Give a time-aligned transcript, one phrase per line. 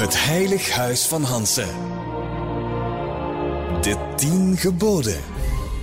[0.00, 1.68] Het Heilig Huis van Hansen.
[3.80, 5.20] De tien geboden.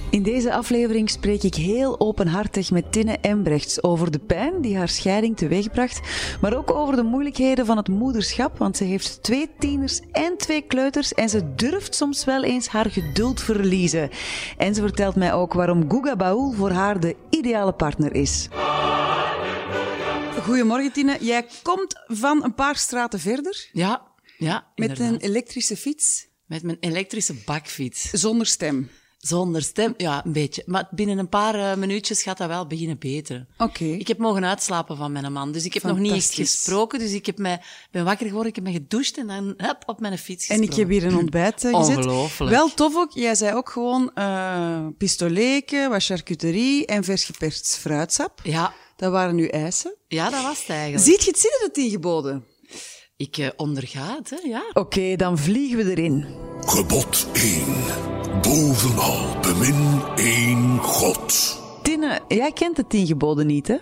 [0.09, 4.89] In deze aflevering spreek ik heel openhartig met Tinne Embrechts over de pijn die haar
[4.89, 6.01] scheiding teweegbracht,
[6.41, 10.61] maar ook over de moeilijkheden van het moederschap, want ze heeft twee tieners en twee
[10.61, 14.09] kleuters en ze durft soms wel eens haar geduld verliezen.
[14.57, 18.49] En ze vertelt mij ook waarom Guga Baul voor haar de ideale partner is.
[20.43, 24.01] Goedemorgen Tine, jij komt van een paar straten verder Ja,
[24.37, 24.67] ja.
[24.75, 28.09] met een elektrische fiets Met mijn elektrische bakfiets.
[28.09, 28.89] zonder stem.
[29.17, 30.63] Zonder stem, ja, een beetje.
[30.65, 33.47] Maar binnen een paar eh, minuutjes gaat dat wel beginnen beteren.
[33.57, 33.83] Oké.
[33.83, 36.99] Ik heb mogen uitslapen van mijn man, dus ik heb nog niet echt gesproken.
[36.99, 39.99] Dus ik heb mij, ben wakker geworden, ik heb me gedoucht en dan hup, op
[39.99, 40.93] mijn fiets En ik gesprongen.
[40.93, 41.97] heb hier een ontbijt eh, gezet.
[41.97, 42.51] Ongelooflijk.
[42.51, 43.11] Wel tof ook.
[43.11, 48.39] Jij zei ook gewoon eh pistoleken, wat charcuterie en vers geperst fruitsap.
[48.43, 49.95] Ja, Dat waren nu eisen.
[50.07, 51.03] ja, dat was het eigenlijk.
[51.03, 52.45] Ziet je het zitten, dat tien geboden?
[53.17, 54.63] Ik eh, onderga het, hè, ja.
[54.73, 56.25] Oké, dan vliegen we erin.
[56.61, 57.63] Gebod 1.
[58.41, 61.59] Bovenal bemin één God.
[61.83, 63.77] Tinne, jij kent de tien geboden niet, hè?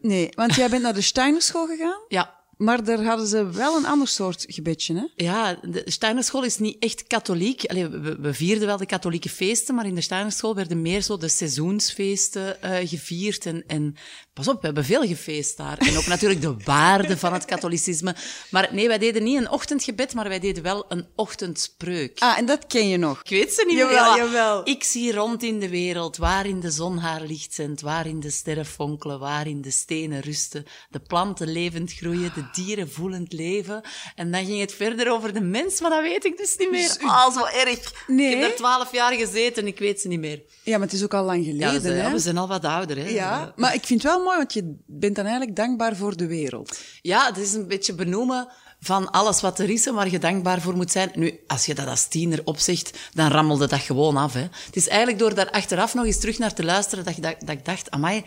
[0.00, 3.86] Nee, want jij bent naar de Steinerschool gegaan, ja, maar daar hadden ze wel een
[3.86, 5.24] ander soort gebedje, hè?
[5.24, 7.64] Ja, de Steinerschool is niet echt katholiek.
[7.64, 11.16] Allee, we, we vierden wel de katholieke feesten, maar in de Steinerschool werden meer zo
[11.16, 13.46] de seizoensfeesten eh, gevierd.
[13.46, 13.96] En, en
[14.34, 15.78] pas op, we hebben veel gefeest daar.
[15.78, 18.14] En ook natuurlijk de waarde van het katholicisme.
[18.50, 22.18] Maar nee, wij deden niet een ochtendgebed, maar wij deden wel een ochtendspreuk.
[22.18, 23.20] Ah, en dat ken je nog.
[23.22, 24.24] Ik weet ze niet Jawel, meer.
[24.24, 24.68] jawel.
[24.68, 28.66] Ik zie rond in de wereld, waarin de zon haar licht zendt, waarin de sterren
[28.66, 33.80] fonkelen, waarin de stenen rusten, de planten levend groeien, de dieren voelend leven.
[34.14, 36.96] En dan ging het verder over de mens, maar dat weet ik dus niet meer.
[37.00, 38.04] Ah, zo erg.
[38.06, 38.26] Nee.
[38.26, 40.42] Ik heb daar twaalf jaar gezeten, ik weet ze niet meer.
[40.62, 42.02] Ja, maar het is ook al lang Ja, geleden, ze- hè?
[42.06, 43.08] ja, we zijn al wat ouder, hè.
[43.08, 46.78] Ja, maar ik vind wel mooi, want je bent dan eigenlijk dankbaar voor de wereld.
[47.02, 48.48] Ja, het is een beetje benoemen
[48.80, 51.10] van alles wat er is en waar je dankbaar voor moet zijn.
[51.14, 54.32] Nu, als je dat als tiener opzegt, dan rammelde dat gewoon af.
[54.32, 54.40] Hè.
[54.40, 57.36] Het is eigenlijk door daar achteraf nog eens terug naar te luisteren dat, je dat,
[57.38, 58.24] dat ik dacht, amai,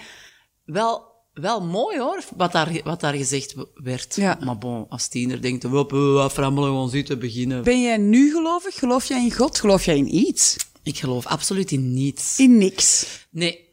[0.66, 4.16] wel, wel mooi hoor, wat daar, wat daar gezegd werd.
[4.16, 4.38] Ja.
[4.44, 7.64] Maar bon, als tiener denkt je, "Wop, eh, aframmelen, gewoon zitten, beginnen.
[7.64, 8.76] Ben jij nu gelovig?
[8.76, 9.60] Geloof jij in God?
[9.60, 10.56] Geloof jij in iets?
[10.84, 12.40] Ik geloof absoluut in niets.
[12.40, 13.06] In niks.
[13.30, 13.67] Nee.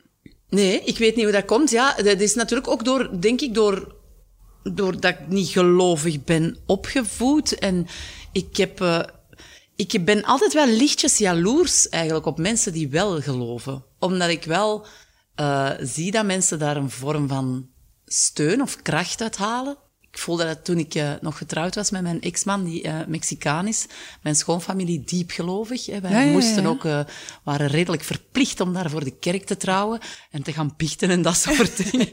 [0.54, 1.70] Nee, ik weet niet hoe dat komt.
[1.70, 3.94] Ja, dat is natuurlijk ook door, denk ik, door,
[4.62, 7.58] doordat ik niet gelovig ben opgevoed.
[7.58, 7.86] En
[8.32, 9.00] ik heb, eh,
[9.76, 13.84] ik ben altijd wel lichtjes jaloers eigenlijk op mensen die wel geloven.
[13.98, 14.86] Omdat ik wel
[15.34, 17.68] eh, zie dat mensen daar een vorm van
[18.04, 19.76] steun of kracht uit halen.
[20.14, 23.66] Ik voelde dat toen ik eh, nog getrouwd was met mijn ex-man, die eh Mexicaan
[23.66, 23.86] is.
[24.22, 25.86] Mijn schoonfamilie diep gelovig.
[25.86, 26.00] Hè.
[26.00, 27.00] Wij Ja, ja, ja, moesten ook, eh,
[27.42, 31.22] waren redelijk verplicht om daar voor de kerk te trouwen en te gaan biechten en
[31.22, 32.08] dat soort dingen.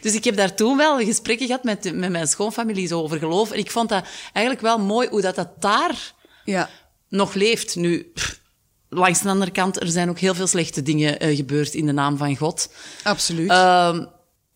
[0.00, 3.50] Dus ik heb daar toen wel gesprekken gehad met, met mijn schoonfamilie zo over geloof.
[3.50, 6.70] En ik vond dat eigenlijk wel mooi hoe dat, dat daar Ja.
[7.08, 7.76] nog leeft.
[7.76, 8.40] Nu, pff,
[8.88, 12.16] langs de andere kant, er zijn ook heel veel slechte dingen gebeurd in de naam
[12.16, 12.68] van God.
[13.02, 13.50] Absoluut.
[13.50, 14.04] Ehm,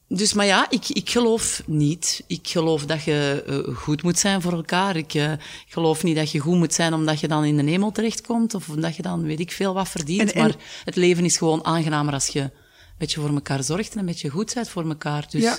[0.08, 2.24] dus, maar ja, ik, ik geloof niet.
[2.26, 4.96] Ik geloof dat je eh, goed moet zijn voor elkaar.
[4.96, 5.32] Ik eh,
[5.68, 8.54] geloof niet dat je goed moet zijn omdat je dan in de hemel terechtkomt.
[8.54, 10.32] Of omdat je dan weet ik veel wat verdient.
[10.32, 12.50] En- en- Maar het leven is gewoon aangenamer als je een
[12.98, 15.26] beetje voor elkaar zorgt en een beetje goed bent voor elkaar.
[15.30, 15.58] Dus Ja.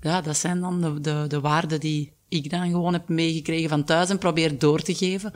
[0.00, 3.84] ja, dat zijn dan de, de, de waarden die ik dan gewoon heb meegekregen van
[3.84, 5.32] thuis en probeer door te geven.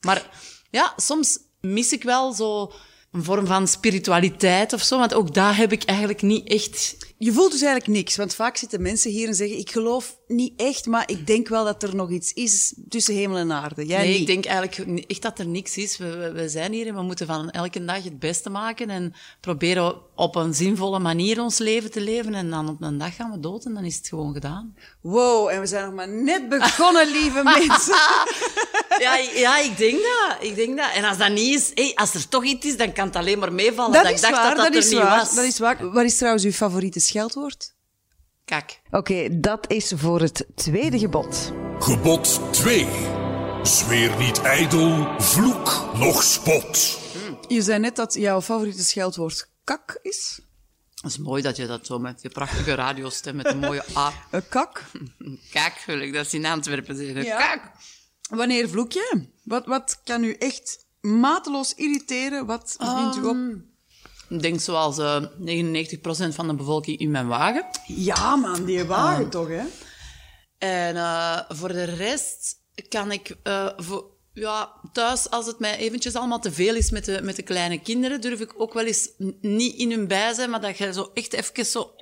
[0.00, 0.30] Maar
[0.70, 2.72] ja, soms mis ik wel zo
[3.12, 4.98] een vorm van spiritualiteit of zo.
[4.98, 8.56] Want ook daar heb ik eigenlijk niet echt Je voelt dus eigenlijk niks, want vaak
[8.56, 11.94] zitten mensen hier en zeggen: Ik geloof niet echt, maar ik denk wel dat er
[11.94, 13.86] nog iets is tussen hemel en aarde.
[13.86, 14.20] Jij nee, niet.
[14.20, 15.96] ik denk eigenlijk echt dat er niks is.
[15.96, 19.14] We, we, we zijn hier en we moeten van elke dag het beste maken en
[19.40, 22.34] proberen op een zinvolle manier ons leven te leven.
[22.34, 24.74] En dan op een dag gaan we dood en dan is het gewoon gedaan.
[25.00, 27.96] Wow, en we zijn nog maar net begonnen, lieve mensen.
[28.98, 30.36] Ja, ja ik denk dat.
[30.40, 30.92] Ik denk dat.
[30.94, 33.38] En als dat niet is, hey, als er toch iets is, dan kan het alleen
[33.38, 33.92] maar meevallen.
[33.92, 35.18] Dat ik is dacht waar, dat dat, dat er is niet waar.
[35.18, 35.34] was.
[35.34, 35.90] Dat is waar.
[35.90, 37.74] Wat is trouwens uw favoriete scheldwoord?
[38.44, 38.80] Kak.
[38.90, 41.52] Oké, dat is voor het tweede gebod.
[41.78, 42.86] Gebod 2.
[43.62, 46.98] Zweer niet ijdel, vloek nog spot.
[47.48, 50.40] Je zei net dat jouw favoriete scheldwoord kak is.
[50.94, 54.12] Dat is mooi dat je dat zo met je prachtige radiostem, met een mooie A.
[54.30, 54.82] Een kak.
[55.52, 57.24] Kak, wil ik dat ze in Antwerpen zeggen.
[57.24, 57.36] Ja.
[57.38, 57.72] Kak.
[58.28, 59.26] Wanneer vloek je?
[59.44, 62.46] Wat, wat kan u echt mateloos irriteren?
[62.46, 63.36] Wat vindt u op?
[64.28, 67.66] Ik denk zoals eh 99% van de bevolking in mijn wagen.
[67.86, 69.62] Ja, man, die wagen toch, hè?
[70.58, 72.56] En eh, voor de rest
[72.88, 73.36] kan ik...
[73.42, 74.04] eh, voor,
[74.38, 77.80] ja, thuis, als het mij eventjes allemaal te veel is met de, met de kleine
[77.80, 79.08] kinderen, durf ik ook wel eens
[79.40, 81.94] niet in hun bij zijn, maar dat je zo echt even zo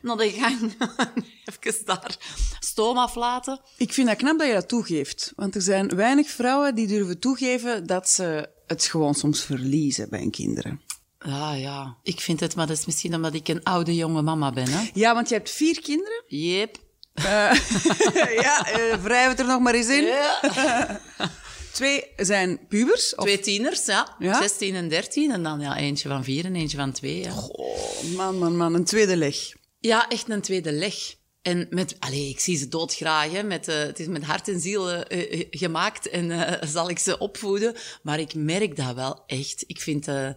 [0.00, 0.74] naar de gang,
[1.62, 2.16] even daar
[2.60, 3.60] stoom aflaten.
[3.76, 5.32] Ik vind dat knap dat je dat toegeeft.
[5.36, 10.20] Want er zijn weinig vrouwen die durven toegeven dat ze het gewoon soms verliezen bij
[10.20, 10.80] hun kinderen.
[11.18, 11.96] Ja, ja.
[12.02, 14.90] Ik vind het, maar dat is misschien omdat ik een oude jonge mama ben, hè.
[14.94, 16.22] Ja, want je hebt vier kinderen.
[16.26, 16.76] Jep.
[17.24, 20.08] Eh, ja, eh wrijf het er nog maar eens in.
[21.72, 23.14] Twee zijn pubers.
[23.14, 24.16] Of, Twee tieners, ja.
[24.18, 24.40] Ja?
[24.40, 25.30] 16 en 13.
[25.32, 27.18] En dan ja, eentje van vier en eentje van twee.
[27.18, 29.36] Ja, Oh, man, man, man, een tweede leg.
[29.78, 30.94] ja echt een tweede leg.
[31.42, 33.30] En met, allee, ik zie ze doodgraag.
[33.30, 35.04] Hè, met, eh, het is met hart en ziel
[35.50, 37.74] gemaakt en zal ik ze opvoeden.
[38.02, 39.64] Maar ik merk dat wel echt.
[39.66, 40.28] Ik vind, eh,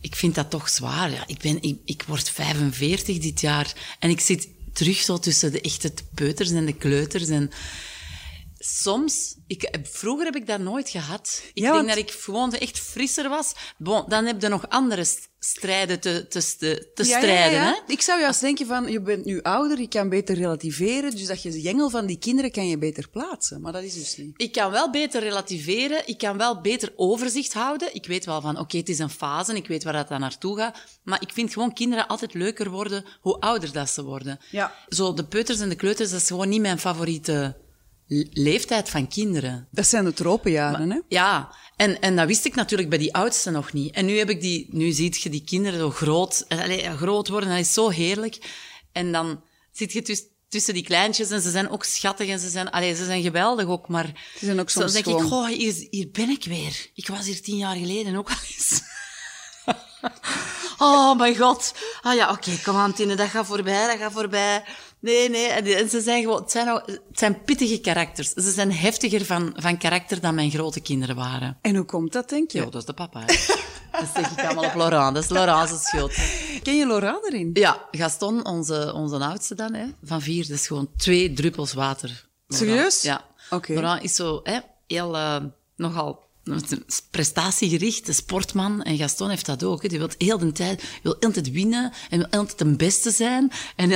[0.00, 1.10] ik vind dat toch zwaar.
[1.10, 3.72] Ja, ik, ben, ik, ik word 45 dit jaar.
[3.98, 7.28] En ik zit terug zo tussen de echte peuters en de kleuters.
[7.28, 7.50] En
[8.66, 11.42] soms, ik, vroeger heb ik dat nooit gehad.
[11.44, 13.52] Ik Ja, denk want- dat ik gewoon echt frisser was.
[13.78, 17.52] Bon, dan heb je nog andere st- strijden te, te, te, Ja, strijden.
[17.58, 17.92] ja, Hè?
[17.92, 21.42] Ik zou juist denken van, je bent nu ouder, je kan beter relativeren, dus dat
[21.42, 23.60] je de jengel van die kinderen kan je beter plaatsen.
[23.60, 24.32] Maar dat is dus niet.
[24.42, 27.94] Ik kan wel beter relativeren, ik kan wel beter overzicht houden.
[27.94, 30.56] Ik weet wel van, oké, het is een fase, ik weet waar dat dan naartoe
[30.58, 30.78] gaat.
[31.02, 34.38] Maar ik vind gewoon kinderen altijd leuker worden hoe ouder dat ze worden.
[34.50, 34.74] Ja.
[34.88, 37.62] Zo, de peuters en de kleuters, dat is gewoon niet mijn favoriete
[38.32, 39.68] leeftijd van kinderen.
[39.70, 41.00] Dat zijn de tropenjaren, hè?
[41.08, 43.94] Ja, en, en dat wist ik natuurlijk bij die oudste nog niet.
[43.94, 46.44] En nu heb ik die, nu ziet je die kinderen zo groot,
[46.96, 48.38] groot worden, dat is zo heerlijk.
[48.92, 49.42] En dan
[49.72, 52.94] zit je tussen tussen die kleintjes en ze zijn ook schattig en ze zijn, allee,
[52.94, 54.06] ze zijn geweldig ook, maar
[54.38, 56.90] Ze zijn ook zo soms denk gewoon- ik, goh, hier, hier ben ik weer.
[56.94, 58.80] Ik was hier tien jaar geleden ook al eens.
[60.78, 61.74] oh mijn god.
[62.02, 64.64] Ah ja, oké, kom aan Tine, dat gaat voorbij, dat gaat voorbij.
[65.04, 68.32] Nee, nee, en, ze zijn gewoon, het zijn, het zijn pittige karakters.
[68.32, 71.58] Ze zijn heftiger van, van karakter dan mijn grote kinderen waren.
[71.60, 72.58] En hoe komt dat, denk je?
[72.58, 73.24] Ja, dat is de papa.
[74.00, 75.14] Dat zeg ik allemaal op Laurent.
[75.14, 76.14] Dat is Laurent's schuld.
[76.62, 77.50] Ken je Laura erin?
[77.52, 82.08] Ja, Gaston, onze, onze oudste dan, hè, van vier, dat is gewoon twee druppels water.
[82.46, 82.70] Laurent.
[82.70, 83.02] Serieus?
[83.02, 83.24] Ja.
[83.50, 83.72] Oké.
[83.72, 85.36] Laurent is zo hè, heel, eh,
[85.76, 86.22] nogal
[87.10, 88.82] prestatiegericht, een sportman.
[88.82, 89.82] En Gaston heeft dat ook.
[89.82, 89.88] Hè.
[89.88, 93.50] Die wil heel de tijd, wil altijd winnen en wil altijd de beste zijn.
[93.76, 93.88] En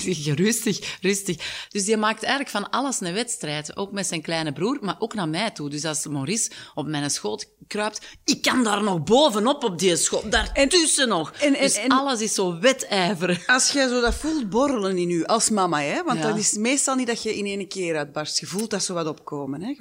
[0.00, 1.66] je rustig, rustig.
[1.68, 3.76] Dus die maakt eigenlijk van alles een wedstrijd.
[3.76, 5.70] Ook met zijn kleine broer, maar ook naar mij toe.
[5.70, 10.32] Dus als Maurice op mijn schoot kruipt, ik kan daar nog bovenop op die schoot,
[10.32, 11.32] daartussen nog.
[11.32, 13.46] en- en- dus en- alles is zo wedijverig.
[13.46, 16.02] Als jij zo dat voelt borrelen in u, als mama, hè?
[16.02, 16.26] want Ja.
[16.28, 18.40] dat is meestal niet dat je in één keer uitbarst.
[18.40, 19.62] Je voelt dat zo wat opkomen.
[19.62, 19.74] Hè?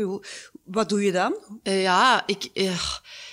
[0.64, 1.36] Wat doe je dan?
[1.64, 2.82] Eh, ja, ik, eh,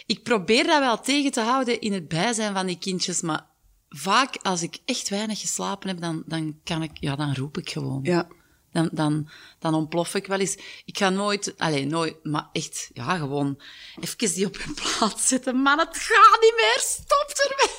[0.07, 3.47] ik probeer dat wel tegen te houden in het bijzijn van die kindjes, maar
[3.89, 7.71] vaak als ik echt weinig geslapen heb, dan, dan kan ik, ja, dan roep ik
[7.71, 8.01] gewoon.
[8.03, 8.29] Ja.
[8.73, 9.29] Dan, dan,
[9.59, 10.57] dan ontplof ik wel eens.
[10.85, 13.61] Ik ga nooit, alleen nooit, maar echt, ja, gewoon
[14.01, 15.57] even die op hun plaats zetten.
[15.57, 17.77] Man, het gaat niet meer, stop ermee.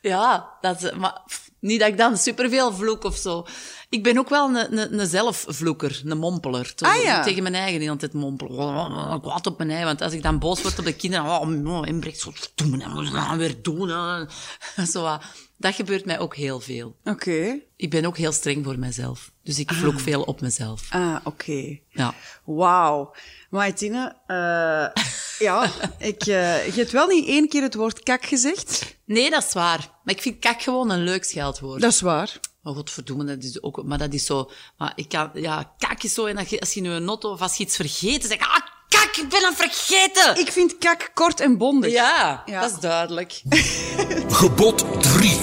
[0.12, 1.22] ja, dat is, maar
[1.60, 3.46] niet dat ik dan superveel vloek of zo.
[3.88, 6.72] Ik ben ook wel een, een, een zelfvloeker, een mompeler.
[6.78, 7.22] Ah, ja.
[7.22, 9.14] Tegen mijn eigen niet altijd mompelen.
[9.14, 11.66] Ik kwaad op mijn eigen, want als ik dan boos word op de kinderen, oh,
[11.76, 13.88] oh inbreekt, zo, dat gaan weer doen.
[13.88, 14.24] hè.
[14.92, 15.22] Zo, wat.
[15.60, 16.96] Dat gebeurt mij ook heel veel.
[17.04, 17.60] Oké.
[17.76, 19.32] Ik ben ook heel streng voor mezelf.
[19.42, 20.86] Dus ik vloek veel op mezelf.
[20.90, 21.78] Ah, oké.
[21.88, 22.14] Ja.
[22.44, 23.14] Wauw.
[23.50, 25.04] Maar Tine, eh,
[25.38, 25.70] ja,
[26.12, 28.96] ik, eh, je hebt wel niet één keer het woord kak gezegd.
[29.04, 29.78] Nee, dat is waar.
[30.04, 31.80] Maar ik vind kak gewoon een leuk scheldwoord.
[31.80, 32.40] Dat is waar.
[32.62, 33.82] Maar godverdomme, dat is ook...
[33.84, 34.50] Maar dat is zo...
[34.76, 35.30] Maar ik kan...
[35.34, 36.26] Ja, kak is zo...
[36.26, 38.40] En als je, als je nu een notto of als je iets vergeten zegt...
[38.40, 40.36] Ah, kak, ik ben het vergeten!
[40.36, 41.90] Ik vind kak kort en bondig.
[41.92, 42.60] Ja, Ja.
[42.60, 43.42] dat is duidelijk.
[44.40, 45.38] Gebod 3.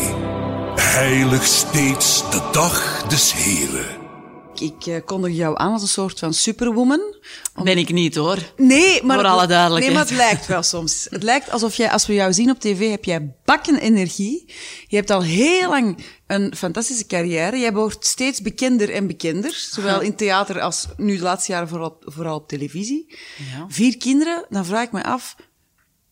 [0.75, 4.06] Heilig steeds de dag des Heren.
[4.59, 7.15] Ik eh, kondig jou aan als een soort van superwoman.
[7.63, 8.37] Ben ik niet, hoor.
[8.57, 9.93] Nee, maar, Voor alle duidelijkheid.
[9.95, 11.07] nee, maar het lijkt wel soms.
[11.09, 14.53] Het lijkt alsof jij, als we jou zien op tv, heb jij bakken energie.
[14.87, 15.97] Je hebt al heel lang
[16.27, 17.57] een fantastische carrière.
[17.57, 19.67] Jij wordt steeds bekender en bekender.
[19.71, 23.17] Zowel in theater als nu de laatste jaren vooral, vooral op televisie.
[23.51, 23.65] Ja.
[23.67, 25.35] Vier kinderen, dan vraag ik me af,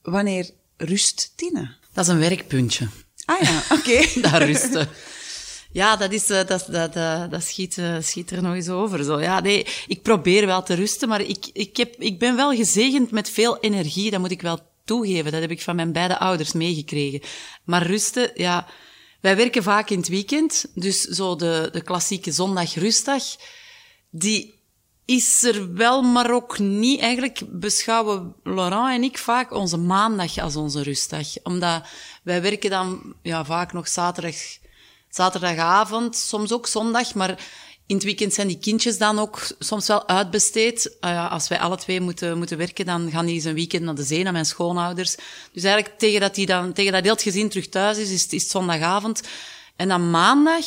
[0.01, 1.75] wanneer rust Tine?
[1.93, 2.87] Dat is een werkpuntje.
[3.25, 4.21] Ah ja, oké.
[4.21, 4.89] Daar rusten.
[5.75, 9.03] Ja, dat, is, eh, dat, dat, eh, dat schiet, eh, schiet er nog eens over.
[9.03, 9.21] Zo.
[9.21, 13.11] Ja, nee, ik probeer wel te rusten, maar ik, ik, heb, ik ben wel gezegend
[13.11, 14.11] met veel energie.
[14.11, 15.31] Dat moet ik wel toegeven.
[15.31, 17.21] Dat heb ik van mijn beide ouders meegekregen.
[17.63, 18.67] Maar rusten, ja...
[19.21, 20.65] Wij werken vaak in het weekend.
[20.73, 23.23] Dus zo de, de klassieke zondag-rustdag,
[24.09, 24.59] die
[25.05, 26.99] is er wel, maar ook niet.
[26.99, 31.27] Eigenlijk beschouwen Laurent en ik vaak onze maandag als onze rustdag.
[31.43, 31.83] Omdat
[32.23, 34.35] wij werken dan ja, vaak nog zaterdag,
[35.15, 37.13] zaterdagavond, soms ook zondag.
[37.13, 37.37] Maar
[37.87, 40.85] In het weekend zijn die kindjes dan ook soms wel uitbesteed.
[40.85, 43.83] Uh, ja, als wij alle twee moeten, moeten werken, dan gaan die eens een weekend
[43.83, 45.15] naar de zee, naar mijn schoonouders.
[45.51, 48.27] Dus eigenlijk tegen dat, die dan, tegen dat heel het gezin terug thuis is, is,
[48.27, 49.21] is het zondagavond.
[49.75, 50.65] En dan maandag,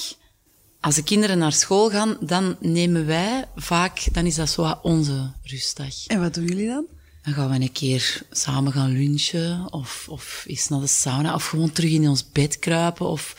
[0.80, 5.32] als de kinderen naar school gaan, dan nemen wij vaak, dan is dat zo onze
[5.42, 6.06] rustdag.
[6.06, 6.86] En wat doen jullie dan?
[7.22, 11.46] Dan gaan we een keer samen gaan lunchen, of, of eens naar de sauna, of
[11.46, 13.34] gewoon terug in ons bed kruipen, of,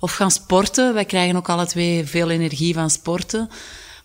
[0.00, 0.94] of gaan sporten.
[0.94, 3.48] Wij krijgen ook alle twee veel energie van sporten.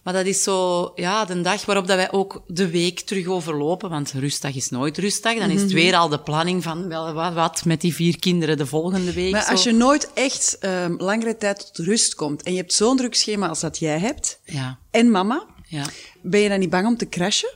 [0.05, 3.89] Maar dat is zo, ja, de dag waarop dat wij ook de week terug overlopen.
[3.89, 5.37] Want rustdag is nooit rustdag.
[5.37, 8.57] Dan is het weer al de planning van wel, wat, wat met die vier kinderen
[8.57, 9.31] de volgende week.
[9.31, 9.51] Maar zo.
[9.51, 13.15] als je nooit echt um, langere tijd tot rust komt en je hebt zo'n druk
[13.15, 15.85] schema als dat jij hebt, Ja, en mama, ja.
[16.21, 17.53] ben je dan niet bang om te crashen?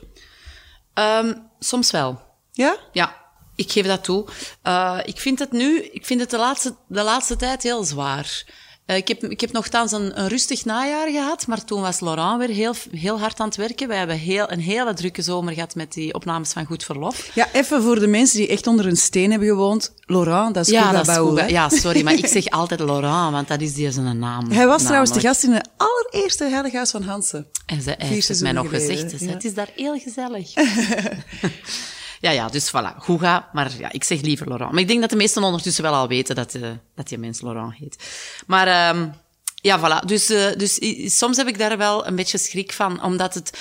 [0.94, 2.20] Ehm, soms wel.
[2.52, 2.76] Ja?
[2.92, 3.16] Ja,
[3.60, 4.24] ik geef dat toe.
[4.64, 8.44] Uh, ik vind het nu, ik vind het de laatste, de laatste tijd heel zwaar.
[8.86, 12.38] Uh, ik, heb, ik heb nogthans een, een rustig najaar gehad, maar toen was Laurent
[12.38, 13.88] weer heel, heel hard aan het werken.
[13.88, 17.30] Wij hebben heel, een hele drukke zomer gehad met die opnames van Goed Verlof.
[17.34, 19.94] Ja, even voor de mensen die echt onder een steen hebben gewoond.
[20.06, 21.50] Laurent, dat is Ja, dat is?
[21.50, 24.50] Ja, sorry, maar ik zeg altijd Laurent, want dat is die zijn naam.
[24.50, 27.46] Hij was trouwens de gast in het allereerste Heilighuis van Hansen.
[27.66, 29.10] En ze heeft het mij nog geleden, gezegd.
[29.10, 29.34] Dus ja.
[29.34, 30.52] Het is daar heel gezellig.
[32.20, 32.96] ja, ja, dus voilà.
[32.98, 34.70] Goed ga, maar ja, ik zeg liever Laurent.
[34.70, 37.40] Maar ik denk dat de meesten ondertussen wel al weten dat, eh dat die mens
[37.40, 37.96] Laurent heet.
[38.46, 39.08] Maar ehm
[39.60, 40.04] ja, voilà.
[40.06, 40.78] Dus, eh, dus
[41.18, 43.58] soms heb ik daar wel een beetje schrik van, omdat het...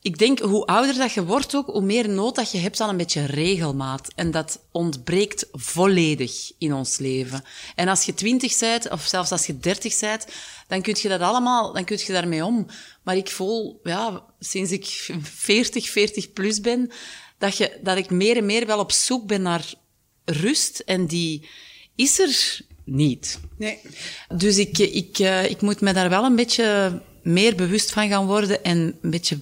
[0.00, 2.88] Ik denk, hoe ouder dat je wordt ook, hoe meer nood dat je hebt aan
[2.88, 4.08] een beetje regelmaat.
[4.14, 7.44] En dat ontbreekt volledig in ons leven.
[7.74, 10.26] En als je twintig bent, of zelfs als je dertig bent,
[10.68, 12.66] dan kun je dat allemaal, dan kun je daarmee om.
[13.02, 14.86] Maar ik voel, ja, sinds ik
[15.22, 16.92] 40, 40 plus ben,
[17.42, 19.74] dat, je, dat ik meer en meer wel op zoek ben naar
[20.24, 20.78] rust.
[20.78, 21.48] En die
[21.94, 23.40] is er niet.
[23.58, 23.78] Nee.
[24.36, 28.26] Dus ik, ik, eh, ik moet me daar wel een beetje meer bewust van gaan
[28.26, 29.38] worden en een beetje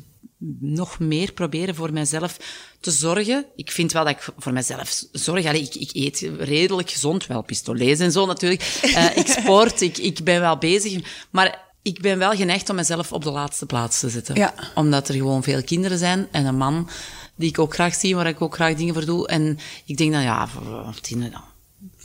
[0.61, 2.37] nog meer proberen voor mezelf
[2.81, 3.47] te zorgen.
[3.57, 5.47] Ik vind wel dat ik voor mezelf zorg.
[5.47, 8.79] Allee, ik, ik eet redelijk gezond, wel pistolets en zo natuurlijk.
[8.83, 11.27] Eh, ik sport, ik, ik ben wel bezig.
[11.31, 14.35] Maar ik ben wel geneigd om mezelf op de laatste plaats te zetten.
[14.35, 14.55] Ja.
[14.75, 16.89] Omdat er gewoon veel kinderen zijn en een man
[17.41, 19.29] die ik ook graag zie, waar ik ook graag dingen voor doe.
[19.29, 21.35] En ik denk dan, ja, voor tien,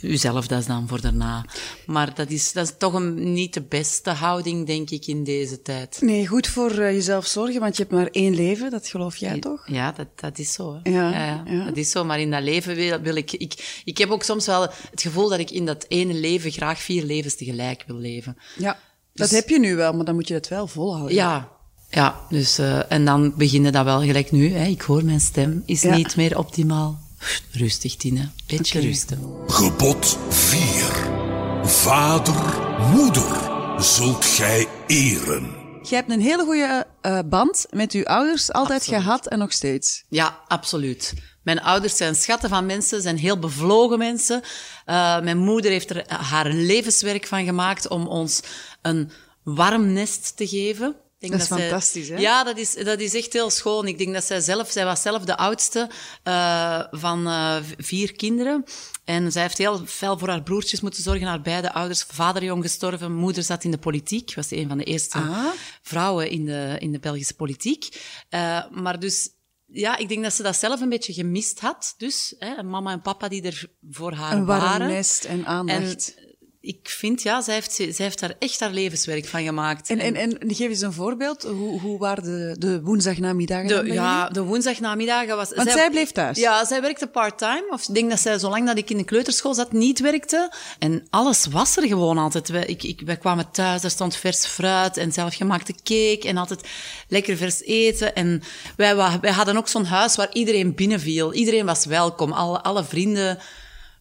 [0.00, 1.44] uzelf, dat is dan voor daarna.
[1.86, 5.62] Maar dat is, dat is toch een, niet de beste houding, denk ik, in deze
[5.62, 5.98] tijd.
[6.00, 9.38] Nee, goed voor eh, jezelf zorgen, want je hebt maar één leven, dat geloof jij
[9.38, 9.68] toch?
[9.68, 10.80] Ja, dat, dat is zo.
[10.82, 10.90] Hè.
[10.90, 11.64] Ja, ja.
[11.64, 13.82] Dat is zo, maar in dat leven wil, wil ik, ik...
[13.84, 17.04] Ik heb ook soms wel het gevoel dat ik in dat ene leven graag vier
[17.04, 18.36] levens tegelijk wil leven.
[18.58, 18.78] Ja.
[19.12, 21.14] Dat heb je nu wel, maar dan moet je het wel volhouden.
[21.14, 21.55] Ja,
[21.90, 24.52] ja dus, eh, en dan beginnen dat wel gelijk nu.
[24.52, 24.66] Hè.
[24.66, 25.94] Ik hoor mijn stem, is Ja.
[25.96, 26.98] niet meer optimaal.
[27.50, 28.28] Rustig, Tine.
[28.46, 28.86] Beetje Oké.
[28.88, 29.20] rusten.
[29.46, 31.14] Gebod 4.
[31.64, 32.34] Vader,
[32.94, 33.50] moeder,
[33.82, 35.54] zult gij eren.
[35.82, 39.02] Je hebt een hele goede eh, band met je ouders altijd Absoluut.
[39.02, 40.04] gehad en nog steeds.
[40.08, 41.14] Ja, absoluut.
[41.42, 44.42] Mijn ouders zijn schatten van mensen, zijn heel bevlogen mensen.
[44.84, 48.40] Eh, mijn moeder heeft er haar levenswerk van gemaakt om ons
[48.82, 49.10] een
[49.42, 50.96] warm nest te geven.
[51.28, 52.16] Denk Dat is zij- fantastisch, hè?
[52.16, 53.86] Ja, dat is, dat is echt heel schoon.
[53.86, 55.90] Ik denk dat zij zelf, zij was zelf de oudste
[56.22, 58.64] eh, van eh, vier kinderen.
[59.04, 62.02] En zij heeft heel fel voor haar broertjes moeten zorgen, haar beide ouders.
[62.08, 64.34] Vader jong gestorven, moeder zat in de politiek.
[64.34, 65.44] Was een van de eerste Ah.
[65.82, 67.88] vrouwen in de, in de Belgische politiek.
[68.28, 69.28] Eh, maar dus,
[69.66, 71.94] ja, ik denk dat ze dat zelf een beetje gemist had.
[71.96, 74.88] Dus, hè, mama en papa die er voor haar Een warm waren.
[74.88, 76.14] nest en aandacht.
[76.14, 76.25] En
[76.66, 79.90] ik vind, ja, zij heeft, zij heeft daar echt haar levenswerk van gemaakt.
[79.90, 81.42] En, en, en geef eens een voorbeeld.
[81.42, 84.32] Hoe, hoe waren de, de woensdagnamiddagen De, ja, jullie?
[84.32, 85.54] de woensdagnamiddagen was...
[85.54, 86.38] Want zij bleef thuis?
[86.38, 87.66] Ja, zij werkte part-time.
[87.70, 90.52] Of ik denk dat zij, zolang dat ik in de kleuterschool zat, niet werkte.
[90.78, 92.48] En alles was er gewoon altijd.
[92.48, 96.68] Wij, ik, ik, wij kwamen thuis, er stond vers fruit en zelfgemaakte cake en altijd
[97.08, 98.14] lekker vers eten.
[98.14, 98.42] En
[98.76, 101.32] wij, wij hadden ook zo'n huis waar iedereen binnenviel.
[101.32, 102.32] Iedereen was welkom.
[102.32, 103.38] Alle, alle vrienden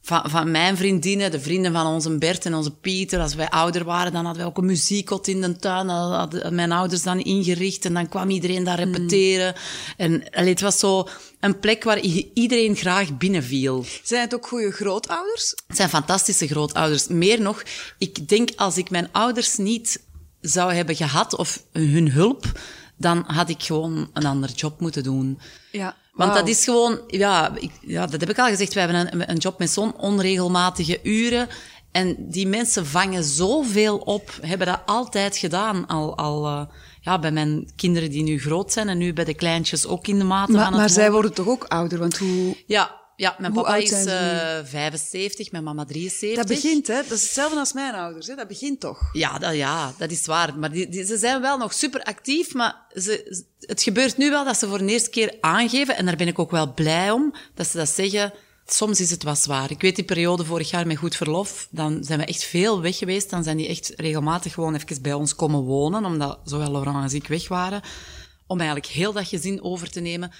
[0.05, 3.19] van, van mijn vriendinnen, de vrienden van onze Bert en onze Pieter.
[3.19, 5.87] Als wij ouder waren, dan hadden wij ook een muziekkot in de tuin.
[5.87, 9.55] Dat hadden mijn ouders dan ingericht en dan kwam iedereen daar repeteren.
[9.97, 11.07] En allee, het was zo
[11.39, 11.99] een plek waar
[12.33, 13.85] iedereen graag binnenviel.
[14.03, 15.53] Zijn het ook goede grootouders?
[15.67, 17.07] Het zijn fantastische grootouders.
[17.07, 17.63] Meer nog,
[17.97, 20.03] ik denk als ik mijn ouders niet
[20.41, 22.59] zou hebben gehad of hun hulp,
[22.97, 25.39] dan had ik gewoon een ander job moeten doen.
[25.71, 25.95] Ja.
[26.15, 28.73] Want dat is gewoon, ja, ik, ja, dat heb ik al gezegd.
[28.73, 31.47] We hebben een, een job met zo'n onregelmatige uren.
[31.91, 35.87] En die mensen vangen zoveel op, hebben dat altijd gedaan.
[35.87, 36.61] Al, al eh,
[37.01, 40.17] ja, bij mijn kinderen die nu groot zijn en nu bij de kleintjes ook in
[40.17, 41.99] de mate Maar, van het maar zij worden toch ook ouder?
[41.99, 42.55] Want hoe...
[42.65, 44.09] Ja, ja mijn Hoe papa is zijn ze
[44.63, 46.35] eh 75, mijn mama 73.
[46.45, 46.95] Dat begint, hè?
[47.07, 48.35] Dat is hetzelfde als mijn ouders, hè?
[48.35, 48.99] Dat begint toch?
[49.13, 50.57] Ja, dat, ja, dat is waar.
[50.59, 54.45] Maar die, die- ze zijn wel nog super actief, maar ze, het gebeurt nu wel
[54.45, 57.33] dat ze voor de eerste keer aangeven, en daar ben ik ook wel blij om,
[57.55, 58.33] dat ze dat zeggen.
[58.67, 59.71] Soms is het wat zwaar.
[59.71, 62.97] Ik weet die periode vorig jaar met goed verlof, dan zijn we echt veel weg
[62.97, 63.29] geweest.
[63.29, 67.13] Dan zijn die echt regelmatig gewoon even bij ons komen wonen, omdat zowel Laurent als
[67.13, 67.81] ik weg waren,
[68.47, 70.31] om eigenlijk heel dat gezin over te nemen.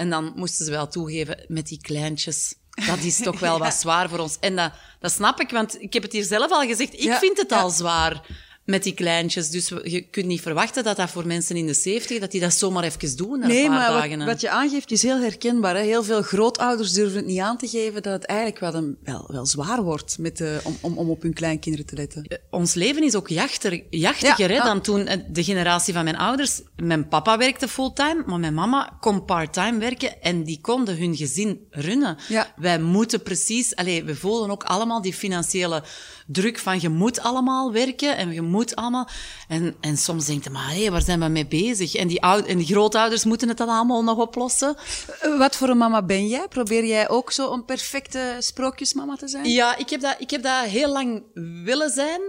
[0.00, 2.54] En dan moesten ze wel toegeven met die kleintjes.
[2.86, 4.36] Dat is toch wel wat zwaar voor ons.
[4.40, 6.92] En dat, dat snap ik, want ik heb het hier zelf al gezegd.
[6.92, 8.22] Ik Ja, vind het al zwaar
[8.64, 9.50] met die kleintjes.
[9.50, 12.54] Dus je kunt niet verwachten dat dat voor mensen in de 70, dat die dat
[12.54, 14.20] zomaar even doen Nee, een paar maar wat, dagen.
[14.20, 14.26] hè.
[14.26, 15.76] wat je aangeeft is heel herkenbaar.
[15.76, 15.82] Hè?
[15.82, 19.24] Heel veel grootouders durven het niet aan te geven dat het eigenlijk wel, een, wel,
[19.32, 22.24] wel zwaar wordt met, om, om, om op hun kleinkinderen te letten.
[22.24, 24.64] Eh, Ons leven is ook jachter, jachtiger Ja, hè, ja.
[24.64, 26.60] dan toen eh, de generatie van mijn ouders.
[26.76, 31.66] Mijn papa werkte fulltime, maar mijn mama kon parttime werken en die konden hun gezin
[31.70, 32.16] runnen.
[32.28, 32.52] Ja.
[32.56, 35.82] Wij moeten precies, allez, we voelen ook allemaal die financiële
[36.32, 39.08] druk van je moet allemaal werken en je moet allemaal.
[39.48, 41.94] En, en soms denk je, maar hé, waar zijn we mee bezig?
[41.94, 44.76] En die, oud, en die grootouders moeten het dan allemaal nog oplossen.
[45.20, 46.48] Eh, Wat voor een mama ben jij?
[46.48, 49.48] Probeer jij ook zo een perfecte sprookjesmama te zijn?
[49.48, 51.22] Ja, ik heb dat, ik heb dat heel lang
[51.64, 52.20] willen zijn.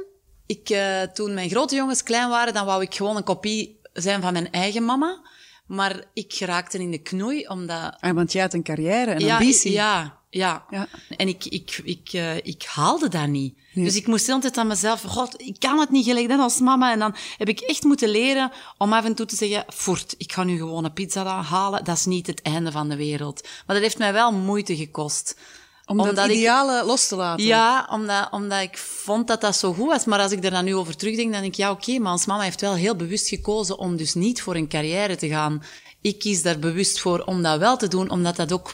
[0.45, 4.21] Ik, eh, toen mijn grote jongens klein waren, dan wou ik gewoon een kopie zijn
[4.21, 5.29] van mijn eigen mama.
[5.65, 7.95] Maar ik geraakte in de knoei, omdat...
[7.99, 9.71] Ah, want jij had een carrière, een ja, ambitie.
[9.71, 10.65] Ja, ja.
[10.69, 10.87] Ja.
[11.17, 13.53] En ik, ik, ik, eh, ik haalde dat niet.
[13.73, 16.39] Dus ik moest de hele tijd aan mezelf, god, ik kan het niet gelijk net
[16.39, 16.91] als mama.
[16.91, 20.33] En dan heb ik echt moeten leren om af en toe te zeggen, voort, ik
[20.33, 21.83] ga nu gewoon een pizza halen.
[21.83, 23.41] Dat is niet het einde van de wereld.
[23.65, 25.37] Maar dat heeft mij wel moeite gekost.
[25.85, 27.45] Om dat ik- ideale los te laten.
[27.45, 30.05] ja, omdat, omdat ik vond dat dat zo goed was.
[30.05, 32.25] Maar als ik er dan nu over terugdenk, dan denk ik, ja, oké, maar ons
[32.25, 35.63] mama heeft wel heel bewust gekozen om dus niet voor een carrière te gaan.
[36.01, 38.71] Ik kies daar bewust voor om dat wel te doen, omdat dat ook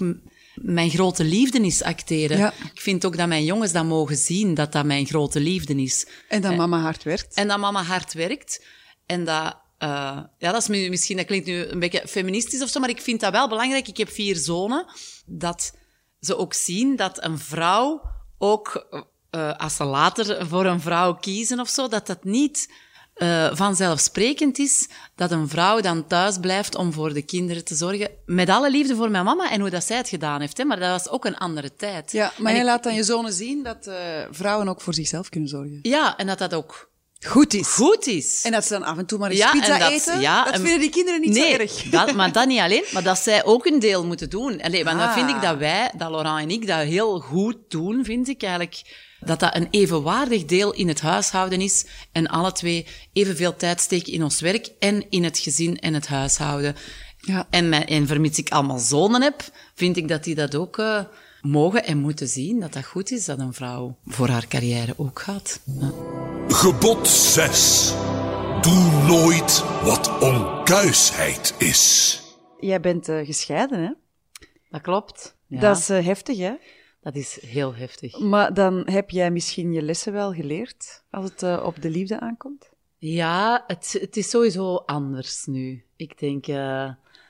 [0.61, 2.37] mijn grote liefde is, acteren.
[2.37, 2.53] Ja.
[2.73, 6.07] Ik vind ook dat mijn jongens dat mogen zien, dat dat mijn grote liefde is.
[6.29, 7.33] En dat mama hard werkt.
[7.35, 8.65] En dat mama hard werkt.
[9.05, 9.89] En dat, eh,
[10.37, 13.01] ja, dat is mi- misschien, dat klinkt nu een beetje feministisch of zo, maar ik
[13.01, 13.87] vind dat wel belangrijk.
[13.87, 14.85] Ik heb vier zonen.
[15.25, 15.73] Dat
[16.19, 18.01] ze ook zien dat een vrouw
[18.37, 18.87] ook,
[19.29, 22.71] eh, als ze later voor een vrouw kiezen of zo, dat dat niet
[23.17, 28.09] eh, vanzelfsprekend is dat een vrouw dan thuis blijft om voor de kinderen te zorgen.
[28.25, 30.57] Met alle liefde voor mijn mama en hoe dat zij het gedaan heeft.
[30.57, 30.63] Hè?
[30.63, 32.11] Maar dat was ook een andere tijd.
[32.11, 33.95] Ja, maar En jij ik- laat aan je zonen zien dat eh,
[34.31, 35.79] vrouwen ook voor zichzelf kunnen zorgen.
[35.81, 36.89] Ja, en dat dat ook
[37.27, 37.67] Goed is.
[37.67, 38.41] goed is.
[38.43, 40.53] En dat ze dan af en toe maar eens Ja, pizza dat- eten, ja, dat
[40.53, 41.83] en- vinden die kinderen niet nee, zo erg.
[41.83, 44.61] Dat, maar dat niet alleen, maar dat zij ook een deel moeten doen.
[44.61, 45.13] Allee, want dan Ah.
[45.13, 49.05] vind ik dat wij, dat Laurent en ik, dat heel goed doen, vind ik eigenlijk.
[49.19, 54.13] Dat dat een evenwaardig deel in het huishouden is en alle twee evenveel tijd steken
[54.13, 56.75] in ons werk en in het gezin en het huishouden.
[57.17, 57.47] Ja.
[57.49, 59.43] En, mijn, en vermits ik allemaal zonen heb,
[59.75, 61.03] vind ik dat die dat ook eh,
[61.41, 65.19] mogen en moeten zien, dat dat goed is dat een vrouw voor haar carrière ook
[65.19, 65.59] gaat.
[65.79, 65.91] Ja.
[66.47, 67.93] Gebod 6.
[68.61, 72.21] Doe nooit wat onkuisheid is.
[72.59, 73.91] Jij bent eh, gescheiden, hè?
[74.69, 75.35] Dat klopt.
[75.47, 76.53] Ja, Dat is eh, heftig, hè?
[77.07, 78.19] Dat is heel heftig.
[78.19, 82.19] Maar dan heb jij misschien je lessen wel geleerd als het eh, op de liefde
[82.19, 82.69] aankomt?
[82.97, 85.83] Ja, het, het is sowieso anders nu.
[85.95, 86.89] Ik denk, eh,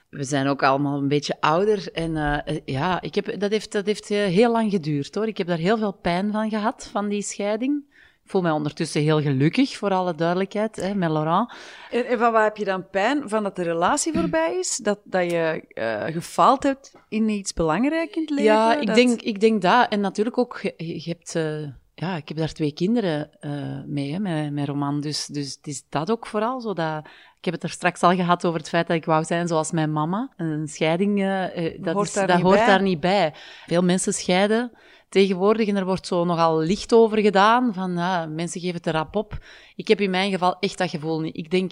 [0.10, 1.92] we zijn ook allemaal een beetje ouder.
[1.92, 5.28] En eh, ja, ik heb, dat heeft, dat heeft heel lang geduurd hoor.
[5.28, 7.84] Ik heb daar heel veel pijn van gehad, van die scheiding.
[8.28, 11.52] Ik voel mij ondertussen heel gelukkig, voor alle duidelijkheid, hè, met Laurent.
[11.92, 13.30] En, en van waar heb je dan pijn?
[13.30, 14.78] Van dat de relatie voorbij is?
[14.78, 18.44] Dat, dat je eh, gefaald hebt in iets belangrijk in het leven?
[18.44, 19.90] Ja, ik Dat- denk, ik denk dat.
[19.90, 21.36] En natuurlijk ook, je, je hebt...
[21.36, 21.68] eh,
[22.00, 25.02] ja, ik heb daar twee kinderen eh, mee, hè, met, met Roman.
[25.02, 26.62] Dus, dus het is dat ook vooral.
[26.62, 27.06] Zodat,
[27.38, 29.72] ik heb het er straks al gehad over het feit dat ik wou zijn zoals
[29.72, 30.34] mijn mama.
[30.38, 32.66] Een scheiding, eh, eh, dat, Hoort is, daar dat niet hoort bij.
[32.66, 33.34] daar niet bij.
[33.66, 34.72] Veel mensen scheiden
[35.10, 37.74] tegenwoordig en er wordt zo nogal licht over gedaan.
[37.74, 37.94] Van,
[38.36, 39.38] mensen geven het er rap op.
[39.76, 41.38] Ik heb in mijn geval echt dat gevoel niet.
[41.38, 41.72] Ik denk,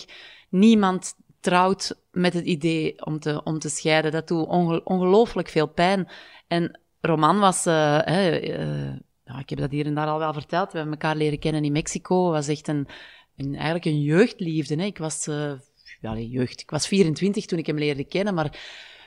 [0.50, 4.12] niemand trouwt met het idee om te, om te scheiden.
[4.12, 6.08] Dat doet onge- ongelooflijk veel pijn.
[6.48, 7.64] En Roman was...
[7.66, 8.94] hè, eh,
[9.26, 10.72] ja, ik heb dat hier en daar al wel verteld.
[10.72, 12.32] We hebben elkaar leren kennen in Mexico.
[12.32, 12.88] was echt een,
[13.38, 14.76] een, eigenlijk een jeugdliefde.
[14.76, 14.84] Hè.
[14.86, 15.28] Ik was...
[15.28, 15.54] eh,
[16.02, 16.62] ja, jeugd.
[16.62, 18.60] Ik was 24 toen ik hem leerde kennen, maar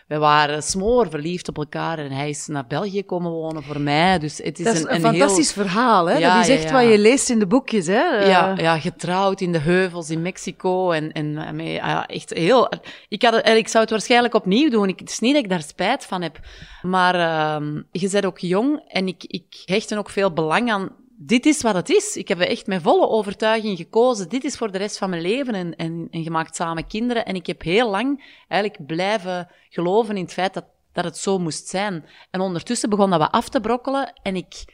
[0.09, 4.19] we waren smoor verliefd op elkaar en hij is naar België komen wonen voor mij.
[4.19, 6.17] Dus het is Dat is een, een, een fantastisch verhaal, hè?
[6.19, 6.73] Ja, dat is echt ja.
[6.73, 8.03] wat je leest in de boekjes, hè?
[8.29, 10.91] Ja, Eh, ja, getrouwd in de heuvels in Mexico.
[10.91, 12.69] En, en met- ja, echt heel.
[13.09, 14.89] Ik, had ik zou het waarschijnlijk opnieuw doen.
[14.89, 16.39] Ik, het is niet dat ik daar spijt van heb.
[16.83, 20.91] Maar ehm, je bent ook jong en ik, ik hecht er ook veel belang aan.
[21.21, 22.17] Dit is wat het is.
[22.17, 24.29] Ik heb echt met volle overtuiging gekozen.
[24.29, 25.55] Dit is voor de rest van mijn leven.
[25.55, 27.25] En, en, en je maakt samen kinderen.
[27.25, 30.65] En ik heb heel lang eigenlijk blijven geloven in het feit dat
[30.99, 32.05] dat het zo moest zijn.
[32.31, 34.65] En ondertussen begon dat wat af te brokkelen en ik,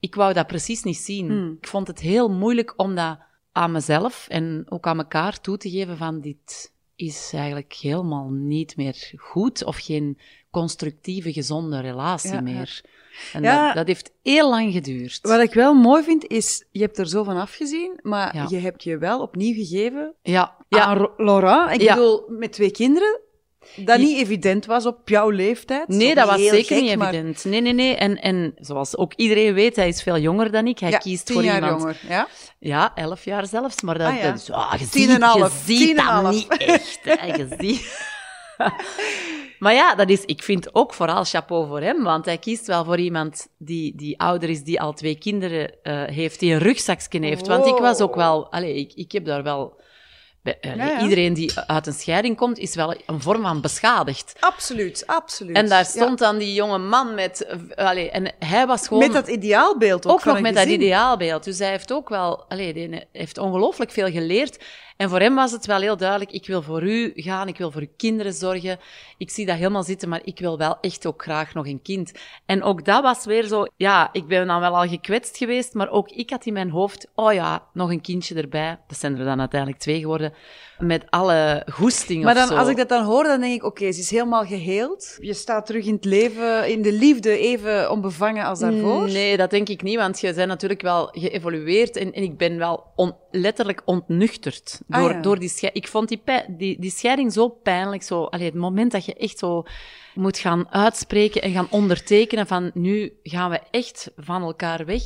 [0.00, 1.30] ik wou dat precies niet zien.
[1.60, 3.18] Ik vond het heel moeilijk om dat
[3.52, 8.76] aan mezelf en ook aan elkaar toe te geven van dit is eigenlijk helemaal niet
[8.76, 10.18] meer goed of geen
[10.50, 12.66] constructieve, gezonde relatie Ja, ja.
[13.32, 13.66] En Ja.
[13.66, 15.18] dat, dat heeft heel lang geduurd.
[15.22, 18.46] Wat ik wel mooi vind, is, je hebt er zo van afgezien, maar Ja.
[18.48, 21.80] je hebt je wel opnieuw gegeven Ja, aan Laurent.
[21.82, 23.20] Ik bedoel, met twee kinderen,
[23.76, 25.88] dat niet evident was op jouw leeftijd.
[25.88, 27.44] Nee, dat was zeker gek, niet maar evident.
[27.44, 27.94] Nee, nee, nee.
[27.96, 30.78] En, en zoals ook iedereen weet, hij is veel jonger dan ik.
[30.78, 31.78] Hij Ja, kiest tien voor jaar iemand.
[31.80, 31.96] jonger.
[32.08, 32.28] Ja?
[32.58, 33.80] Ja, elf jaar zelfs.
[33.82, 34.22] Maar dat, Ah, ja.
[34.22, 34.46] dat is...
[34.46, 36.34] je Tien ziet, en half, je ziet tien en dat half.
[36.34, 36.98] niet echt.
[37.02, 37.26] Hè.
[37.26, 38.06] Je ziet...
[39.58, 42.02] maar ja, dat is, ik vind ook vooral chapeau voor hem.
[42.02, 46.02] Want hij kiest wel voor iemand die, die ouder is, die al twee kinderen eh,
[46.04, 47.46] heeft, die een rugzakje heeft.
[47.46, 48.52] Want ik was ook wel...
[48.52, 49.80] Allez, ik, ik heb daar wel...
[50.42, 51.02] bij- eh, Ja, ja.
[51.02, 54.32] Iedereen die uit een scheiding komt, is wel een vorm van beschadigd.
[54.40, 55.56] Absoluut, absoluut.
[55.56, 55.84] En daar Ja.
[55.84, 57.46] stond dan die jonge man met...
[57.46, 59.02] eh, allee, en hij was gewoon...
[59.02, 61.44] Met dat ideaalbeeld ook, ook nog met dat ideaalbeeld.
[61.44, 62.44] Dus hij heeft ook wel...
[62.48, 64.58] Allee, die heeft ongelooflijk veel geleerd.
[64.98, 67.70] En voor hem was het wel heel duidelijk, ik wil voor u gaan, ik wil
[67.70, 68.78] voor uw kinderen zorgen.
[69.18, 72.12] Ik zie dat helemaal zitten, maar ik wil wel echt ook graag nog een kind.
[72.46, 73.64] En ook dat was weer zo...
[73.76, 77.10] Ja, ik ben dan wel al gekwetst geweest, maar ook ik had in mijn hoofd...
[77.14, 78.78] Oh ja, nog een kindje erbij.
[78.86, 80.32] Dat zijn er dan uiteindelijk twee geworden.
[80.78, 82.56] Met alle goesting Maar of dan, zo.
[82.56, 85.16] als ik dat dan hoor, dan denk ik, oké, ze is helemaal geheeld.
[85.20, 89.04] Je staat terug in het leven, in de liefde, even onbevangen als daarvoor.
[89.06, 92.58] Nee, dat denk ik niet, want je bent natuurlijk wel geëvolueerd en, en ik ben
[92.58, 95.20] wel on- letterlijk ontnuchterd Ah, door, ja.
[95.20, 95.84] door die scheiding.
[95.84, 98.02] Ik vond die, die, die scheiding zo pijnlijk.
[98.02, 99.62] Zo, allee, het moment dat je echt zo
[100.14, 105.02] moet gaan uitspreken en gaan ondertekenen van nu gaan we echt van elkaar weg.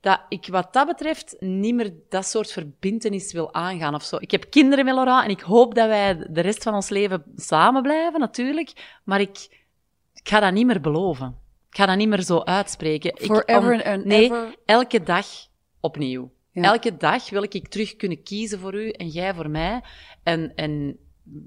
[0.00, 4.16] Dat ik wat dat betreft niet meer dat soort verbintenis wil aangaan of zo.
[4.20, 7.24] Ik heb kinderen met Laura en ik hoop dat wij de rest van ons leven
[7.36, 8.98] samen blijven, natuurlijk.
[9.04, 9.48] Maar ik,
[10.14, 11.38] ik ga dat niet meer beloven.
[11.70, 13.10] Ik ga dat niet meer zo uitspreken.
[13.10, 14.56] Ik- Forever and nee, ever.
[14.64, 15.26] elke dag
[15.80, 16.30] opnieuw.
[16.62, 16.62] Ja.
[16.72, 19.80] Elke dag wil ik terug kunnen kiezen voor u en jij voor mij.
[20.22, 20.96] En, en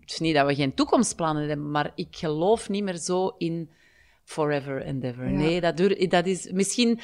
[0.01, 3.69] het is niet dat we geen toekomstplannen hebben, maar ik geloof niet meer zo in
[4.23, 5.23] forever and ever.
[5.29, 5.37] Ja.
[5.37, 6.99] Nee, dat, duur, dat is misschien...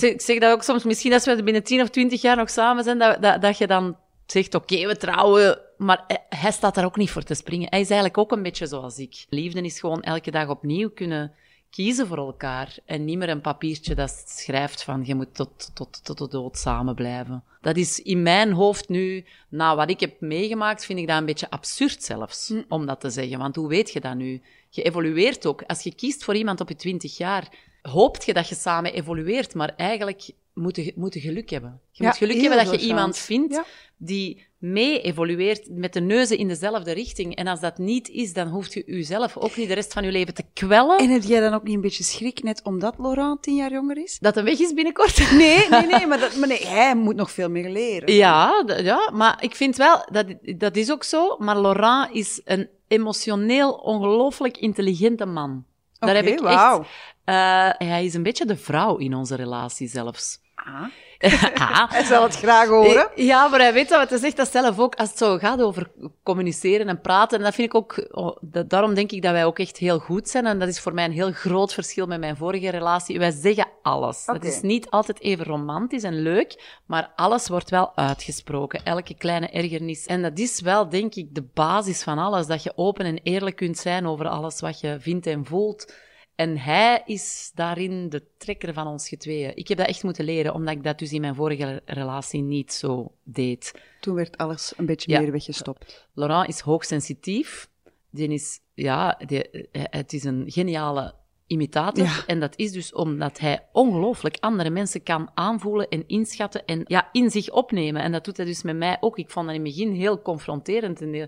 [0.00, 2.84] Ik zeg dat ook soms, misschien als we binnen 10 of 20 jaar nog samen
[2.84, 6.84] zijn, dat, dat, dat je dan zegt, oké, we trouwen, maar hij- hij staat daar
[6.84, 7.66] ook niet voor te springen.
[7.70, 9.26] Hij is eigenlijk ook een beetje zoals ik.
[9.28, 11.32] Liefde is gewoon elke dag opnieuw kunnen
[11.74, 16.04] kiezen voor elkaar en niet meer een papiertje dat schrijft van je moet tot, tot,
[16.04, 17.44] tot de dood samen blijven.
[17.60, 21.24] Dat is in mijn hoofd nu, na wat ik heb meegemaakt, vind ik dat een
[21.24, 23.38] beetje absurd zelfs, om dat te zeggen.
[23.38, 24.42] Want hoe weet je dat nu?
[24.70, 25.62] Je evolueert ook.
[25.62, 27.48] Als je kiest voor iemand op je 20 jaar,
[27.82, 31.80] hoopt je dat je samen evolueert, maar eigenlijk moet je, moet je geluk hebben.
[31.90, 33.64] Je Ja, moet geluk hebben dat je iemand vindt Ja.
[33.96, 37.34] die mee evolueert met de neuzen in dezelfde richting.
[37.34, 40.12] En als dat niet is, dan hoeft je jezelf ook niet de rest van je
[40.12, 40.98] leven te kwellen.
[40.98, 44.02] En heb jij dan ook niet een beetje schrik, net omdat Laurent tien jaar jonger
[44.02, 44.18] is?
[44.20, 45.22] Dat hij weg is binnenkort.
[45.34, 48.12] Nee, nee, nee, maar, dat, maar nee, hij moet nog veel meer leren.
[48.12, 52.68] Ja, ja, maar ik vind wel, dat, dat is ook zo, maar Laurent is een
[52.88, 55.64] emotioneel ongelooflijk intelligente man.
[55.98, 56.78] Daar heb ik echt...
[57.24, 60.38] eh, hij is een beetje de vrouw in onze relatie zelfs.
[60.54, 60.84] Ah.
[61.94, 63.10] Hij zal het graag horen.
[63.16, 65.38] Eh, Ja, maar hij weet dat, want hij zegt dat zelf ook, als het zo
[65.38, 65.90] gaat over
[66.22, 67.38] communiceren en praten.
[67.38, 69.98] En dat vind ik ook, oh, dat- daarom denk ik dat wij ook echt heel
[69.98, 70.46] goed zijn.
[70.46, 73.18] En dat is voor mij een heel groot verschil met mijn vorige relatie.
[73.18, 74.24] Wij zeggen alles.
[74.24, 74.46] Dat Oké.
[74.46, 78.84] is niet altijd even romantisch en leuk, maar alles wordt wel uitgesproken.
[78.84, 80.06] Elke kleine ergernis.
[80.06, 82.46] En dat is wel, denk ik, de basis van alles.
[82.46, 85.92] Dat je open en eerlijk kunt zijn over alles wat je vindt en voelt.
[86.34, 89.56] En hij is daarin de trekker van ons getweeën.
[89.56, 92.72] Ik heb dat echt moeten leren, omdat ik dat dus in mijn vorige relatie niet
[92.72, 93.74] zo deed.
[94.00, 95.20] Toen werd alles een beetje Ja.
[95.20, 96.08] meer weggestopt.
[96.14, 97.68] Laurent is hoogsensitief.
[98.10, 101.14] Die is, ja, die, eh, het is een geniale
[101.46, 102.04] imitator.
[102.04, 102.22] Ja.
[102.26, 107.08] En dat is dus omdat hij ongelooflijk andere mensen kan aanvoelen en inschatten en ja,
[107.12, 108.02] in zich opnemen.
[108.02, 109.18] En dat doet hij dus met mij ook.
[109.18, 111.00] Ik vond dat in het begin heel confronterend.
[111.00, 111.26] En die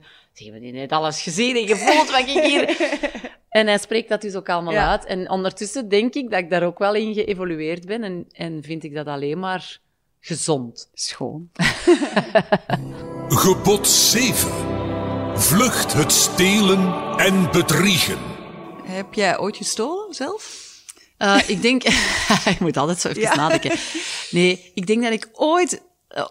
[0.73, 2.65] heeft alles gezien en gevoeld wat ik hier...
[3.57, 4.91] En hij spreekt dat dus ook allemaal Ja.
[4.91, 5.05] uit.
[5.05, 8.03] En ondertussen denk ik dat ik daar ook wel in geëvolueerd ben.
[8.03, 9.79] En, en vind ik dat alleen maar
[10.21, 10.91] gezond.
[10.95, 11.51] Schoon.
[13.29, 14.53] Gebod 7.
[15.35, 18.19] Vlucht het stelen en bedriegen.
[18.85, 20.65] Heb jij ooit gestolen zelf?
[21.17, 21.83] Eh, ik denk,
[22.55, 23.35] ik moet altijd zo even Ja.
[23.35, 23.79] nadenken.
[24.31, 25.83] Nee, ik denk dat ik ooit,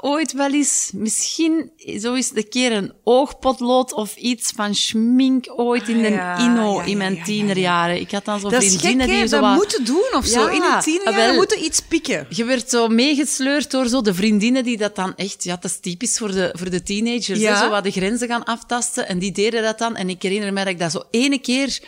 [0.01, 5.87] ooit wel eens, misschien zo eens een keer een oogpotlood of iets van schmink ooit
[5.87, 7.99] in de Ah, ja, Inno ja, ja, in mijn ja, ja, tienerjaren.
[7.99, 9.19] Ik had dan zo'n Dat is gek, vriendinnen hè?
[9.19, 10.47] die zo Dat wat- moeten doen of zo.
[10.47, 11.35] In een tienerjaar wel.
[11.35, 12.27] moeten iets pikken.
[12.29, 15.43] Je werd zo meegesleurd door zo de vriendinnen die dat dan echt...
[15.43, 17.41] Ja, dat is typisch voor de, voor de teenagers.
[17.41, 19.07] Hè, zo wat de grenzen gaan aftasten.
[19.07, 19.95] En die deden dat dan.
[19.95, 21.79] En ik herinner me dat ik dat zo ene keer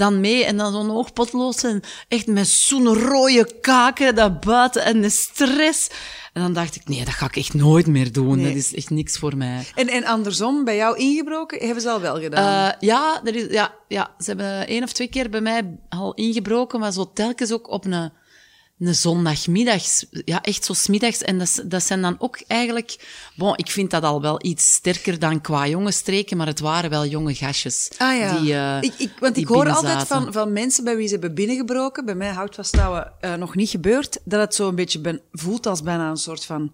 [0.00, 5.00] dan mee en dan zo'n oogpotloos en echt met zo'n rode kaken daar buiten en
[5.00, 5.90] de stress.
[6.32, 8.36] En dan dacht ik, nee, dat ga ik echt nooit meer doen.
[8.36, 8.46] Nee.
[8.46, 9.64] Dat is echt niks voor mij.
[9.74, 12.70] En, en andersom, bij jou ingebroken, hebben ze al wel gedaan.
[12.70, 16.14] Eh, ja, er is, ja, ja, ze hebben één of twee keer bij mij al
[16.14, 18.12] ingebroken, maar zo telkens ook op een,
[18.80, 19.82] een zondagmiddag.
[20.24, 21.22] Ja, echt zo smiddags.
[21.22, 22.96] En dat, dat zijn dan ook eigenlijk...
[23.34, 26.90] Bon, ik vind dat al wel iets sterker dan qua jonge streken, maar het waren
[26.90, 27.90] wel jonge gastjes.
[27.98, 31.06] Ah ja, Die, eh, ik, ik, want ik hoor altijd van, van mensen bij wie
[31.06, 34.74] ze hebben binnengebroken, bij mij houdt vasthouden uh, nog niet gebeurd, dat het zo een
[34.74, 36.72] beetje ben, voelt als bijna een soort van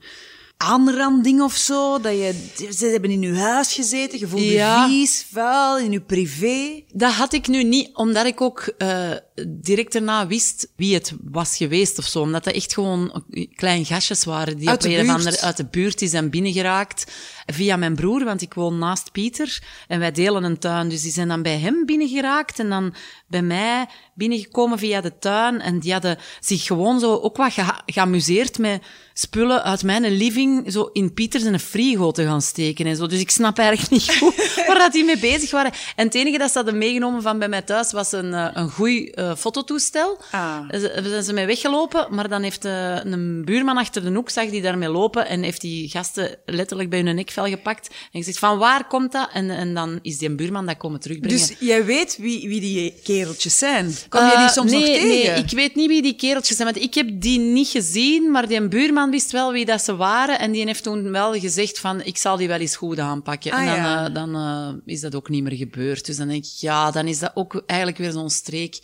[0.57, 2.01] aanranding of zo.
[2.01, 4.85] Dat je, ze hebben in je huis gezeten, je Ja.
[4.85, 6.83] je vies, vuil, in je privé.
[6.93, 9.11] Dat had ik nu niet, omdat ik ook eh,
[9.49, 12.21] direct daarna wist wie het was geweest of zo.
[12.21, 15.67] Omdat dat echt gewoon klein gastjes waren die Uit op een of andere uit de
[15.67, 17.13] buurt die zijn binnengeraakt.
[17.47, 19.63] Via mijn broer, want ik woon naast Pieter.
[19.89, 20.89] En wij delen een tuin.
[20.89, 22.95] Dus die zijn dan bij hem binnengeraakt en dan
[23.29, 25.61] bij mij binnengekomen via de tuin.
[25.61, 27.55] En die hadden zich gewoon zo ook wat
[27.87, 28.83] geamuseerd met
[29.19, 33.07] spullen uit mijn living zo in Pieters en een frigo te gaan steken en zo.
[33.07, 34.35] Dus ik snap eigenlijk niet goed
[34.67, 35.73] waar dat die mee bezig waren.
[35.97, 38.71] En het enige dat ze hadden meegenomen van bij mij thuis was een, eh, een
[38.71, 40.19] goed eh, fototoestel.
[40.31, 40.59] Ah.
[40.71, 44.51] Ze- zijn ze mee weggelopen, maar dan heeft eh, een buurman achter de hoek, zag
[44.51, 48.59] die daarmee lopen en heeft die gasten letterlijk bij hun nekvel gepakt en gezegd van
[48.59, 49.29] waar komt dat?
[49.33, 51.39] En, en dan is die buurman dat komen terugbrengen.
[51.39, 53.95] Dus jij weet wie, wie die kereltjes zijn.
[54.09, 55.09] Kom je die soms nee, nog tegen?
[55.09, 56.73] Nee, ik weet niet wie die kereltjes zijn.
[56.73, 60.39] Want ik heb die niet gezien, maar die buurman wist wel wie dat ze waren.
[60.39, 63.53] En die heeft toen wel gezegd van, ik zal die wel eens goed aanpakken.
[63.53, 64.07] Ah, en dan, ja.
[64.07, 66.07] eh, dan eh, is dat ook niet meer gebeurd.
[66.07, 68.81] Dus dan denk ik, ja, dan is dat ook eigenlijk weer zo'n streek.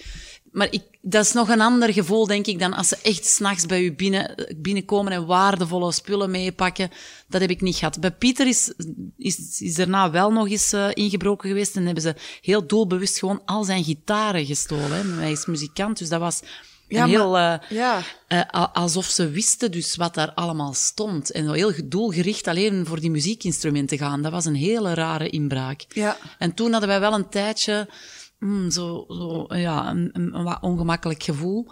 [0.53, 3.67] Maar ik, dat is nog een ander gevoel, denk ik, dan als ze echt s'nachts
[3.67, 6.91] bij u binnen, binnenkomen en waardevolle spullen meepakken.
[7.29, 8.01] Dat heb ik niet gehad.
[8.01, 8.73] Bij Pieter is,
[9.17, 13.43] is, is daarna wel nog eens eh, ingebroken geweest en hebben ze heel doelbewust gewoon
[13.45, 14.93] al zijn gitaren gestolen.
[14.93, 15.21] Hè.
[15.21, 16.41] Hij is muzikant, dus dat was
[16.93, 17.39] Ja, een maar- heel...
[17.39, 18.03] eh, ja.
[18.55, 21.31] a- alsof ze wisten dus wat daar allemaal stond.
[21.31, 24.23] En zo heel doelgericht alleen voor die muziekinstrumenten gaan.
[24.23, 25.85] Dat was een hele rare inbraak.
[25.89, 26.17] Ja.
[26.39, 27.89] En toen hadden wij wel een tijdje
[28.39, 31.71] mm, zo, zo, ja, een, een, een wat ongemakkelijk gevoel.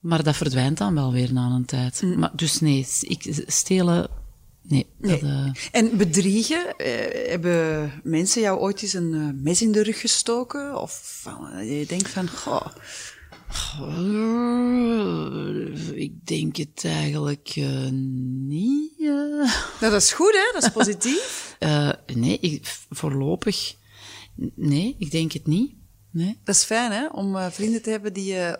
[0.00, 2.02] Maar dat verdwijnt dan wel weer na een tijd.
[2.02, 2.18] Mm.
[2.18, 4.08] Maar, dus nee, ik, stelen...
[4.62, 4.86] Nee.
[4.98, 10.00] Dat, eh, En bedriegen, eh, hebben mensen jou ooit eens een mes in de rug
[10.00, 10.80] gestoken?
[10.80, 12.66] Of van, je denkt van, goh,
[15.94, 18.92] ik denk het eigenlijk eh, niet.
[19.00, 19.06] eh.
[19.06, 19.48] nou,
[19.80, 21.48] dat is goed hè, dat is positief.
[21.60, 23.74] Eh, nee, ik, voorlopig.
[24.54, 25.74] Nee, ik denk het niet.
[26.10, 26.38] Nee.
[26.44, 28.58] dat is fijn hè, om vrienden te hebben die je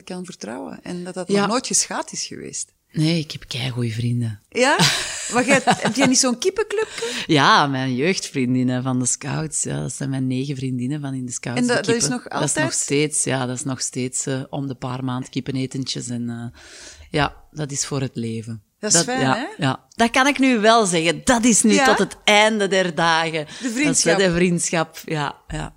[0.00, 0.82] 100% kan vertrouwen.
[0.82, 1.40] En dat dat Ja.
[1.40, 2.73] nog nooit geschaad is geweest.
[2.96, 4.40] Nee, ik heb keigoeie vrienden.
[4.48, 4.76] Ja?
[5.32, 7.22] Maar jij, heb jij niet zo'n kippenclubje?
[7.26, 9.62] Ja, mijn jeugdvriendinnen van de scouts.
[9.62, 11.60] Ja, dat zijn mijn negen vriendinnen van in de scouts.
[11.60, 12.72] En de dat- dat is nog Dat is nog altijd?
[12.72, 16.08] steeds, ja, dat is nog steeds eh, om de paar maand kippenetentjes.
[16.08, 16.60] En eh,
[17.10, 18.62] ja, dat is voor het leven.
[18.78, 19.64] Dat is fijn, ja, hè?
[19.64, 21.20] Ja, dat kan ik nu wel zeggen.
[21.24, 21.84] Dat is nu Ja?
[21.86, 23.46] tot het einde der dagen.
[23.62, 24.12] De vriendschap.
[24.12, 25.36] Dat is de vriendschap, ja.
[25.48, 25.74] Ja,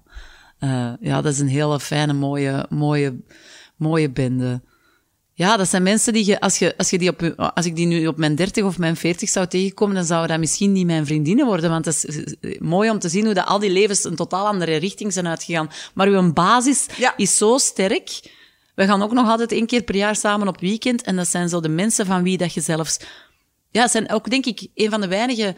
[0.59, 3.21] Eh, ja dat is een hele fijne, mooie, mooie,
[3.75, 4.61] mooie bende.
[5.37, 7.85] Ja, dat zijn mensen die je, als, je, als, je die op, als ik die
[7.85, 11.05] nu op mijn 30 of mijn 40 zou tegenkomen, dan zouden dat misschien niet mijn
[11.05, 11.69] vriendinnen worden.
[11.69, 14.47] Want het is eh, mooi om te zien hoe dat al die levens een totaal
[14.47, 15.69] andere richting zijn uitgegaan.
[15.93, 17.13] Maar uw basis Ja.
[17.17, 18.31] is zo sterk.
[18.75, 21.01] We gaan ook nog altijd één keer per jaar samen op weekend.
[21.01, 22.99] En dat zijn zo de mensen van wie dat je zelfs...
[23.71, 25.55] Ja, het zijn ook, denk ik, een van de weinige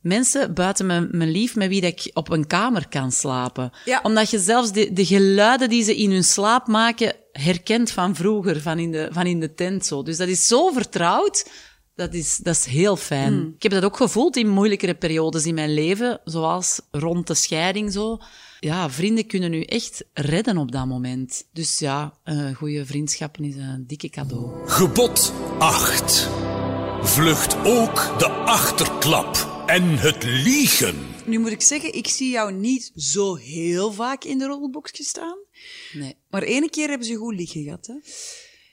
[0.00, 3.70] mensen buiten mijn, mijn lief met wie dat ik op een kamer kan slapen.
[3.84, 4.00] Ja.
[4.02, 8.60] Omdat je zelfs de, de geluiden die ze in hun slaap maken herkent van vroeger,
[8.60, 9.86] van in de, van in de tent.
[9.86, 10.02] Zo.
[10.02, 11.50] Dus dat is zo vertrouwd.
[11.94, 13.32] Dat is, dat is heel fijn.
[13.32, 13.52] Hmm.
[13.56, 17.92] Ik heb dat ook gevoeld in moeilijkere periodes in mijn leven, zoals rond de scheiding
[17.92, 18.18] zo.
[18.60, 21.46] Ja, vrienden kunnen u echt redden op dat moment.
[21.52, 24.68] Dus ja, uh, goede vriendschappen is een dikke cadeau.
[24.68, 26.28] Gebod 8.
[27.00, 31.15] Vlucht ook de achterklap en het liegen.
[31.26, 35.38] Nu moet ik zeggen, ik zie jou niet zo heel vaak in de rolboekjes staan.
[35.92, 36.16] Nee.
[36.30, 37.94] Maar ene keer hebben ze goed liggen gehad, hè?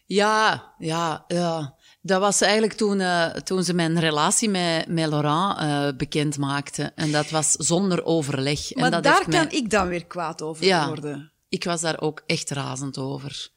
[0.06, 1.76] Ja, ja, ja.
[2.02, 6.92] Dat was eigenlijk toen, uh, toen ze mijn relatie met, met Laurent uh, bekend maakte.
[6.96, 8.76] En dat was zonder overleg.
[8.76, 9.48] Maar en dat daar kan mij...
[9.50, 11.32] ik dan weer kwaad over ja, worden.
[11.50, 13.52] Ik was daar ook echt razend over.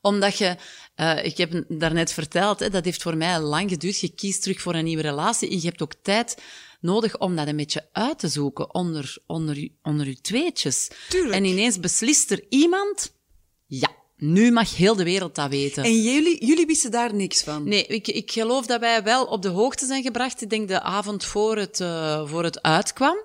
[0.00, 0.56] Omdat je,
[0.96, 4.00] uh, ik heb daarnet verteld, hè, dat heeft voor mij lang geduurd.
[4.00, 6.42] Je kiest terug voor een nieuwe relatie en je hebt ook tijd
[6.80, 10.90] nodig om dat een beetje uit te zoeken onder, onder, onder je tweetjes.
[11.08, 11.34] Tuurlijk.
[11.34, 13.14] En ineens beslist er iemand,
[13.66, 15.84] ja, nu mag heel de wereld dat weten.
[15.84, 17.68] En jullie, jullie wisten daar niks van?
[17.68, 20.42] Nee, ik, ik geloof dat wij wel op de hoogte zijn gebracht.
[20.42, 23.16] Ik denk de avond voor het, uh, voor het uitkwam.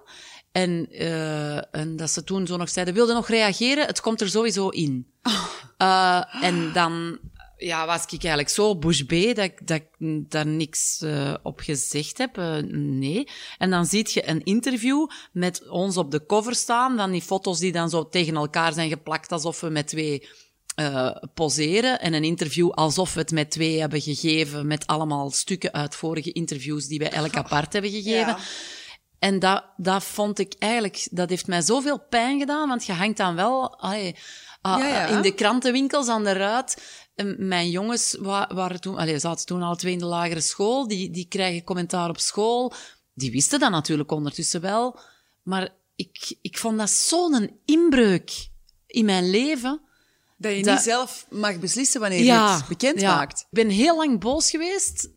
[0.52, 3.86] En, eh, en dat ze toen zo nog zeiden, wilde nog reageren?
[3.86, 5.08] Het komt er sowieso in.
[5.78, 7.20] Eh, en dan
[7.58, 9.88] ja, was ik eigenlijk zo bush B dat ik, dat ik
[10.32, 12.38] daar niks eh, op gezegd heb.
[12.38, 13.28] Eh, nee.
[13.58, 16.98] En dan zie je een interview met ons op de cover staan.
[16.98, 20.28] Dan die foto's die dan zo tegen elkaar zijn geplakt alsof we met twee
[20.76, 22.00] eh, poseren.
[22.00, 24.68] En een interview alsof we het met twee hebben gegeven.
[24.68, 28.28] Met allemaal stukken uit vorige interviews die wij elk apart hebben gegeven.
[28.28, 28.38] Ja.
[29.20, 33.18] En dat, dat vond ik eigenlijk, dat heeft mij zoveel pijn gedaan, want je hangt
[33.18, 34.14] dan wel ah,
[34.62, 35.06] Ja, ja.
[35.06, 36.78] in de krantenwinkels aan de ruit.
[37.16, 40.88] En Mijn jongens wa- waren toen, allee, zaten toen al twee in de lagere school,
[40.88, 42.74] die, die krijgen commentaar op school.
[43.14, 45.00] Die wisten dat natuurlijk ondertussen wel.
[45.44, 48.48] Maar ik, ik vond dat zo'n inbreuk
[48.88, 49.82] in mijn leven.
[50.38, 53.16] Dat je Dat- niet zelf mag beslissen wanneer je het bekend ja.
[53.16, 53.40] maakt.
[53.40, 55.10] Ik ben heel lang boos geweest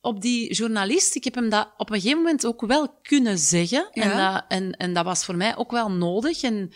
[0.00, 1.14] op die journalist.
[1.14, 3.88] Ik heb hem dat op een gegeven moment ook wel kunnen zeggen.
[3.92, 6.42] En, dat, en, en dat was voor mij ook wel nodig.
[6.42, 6.72] En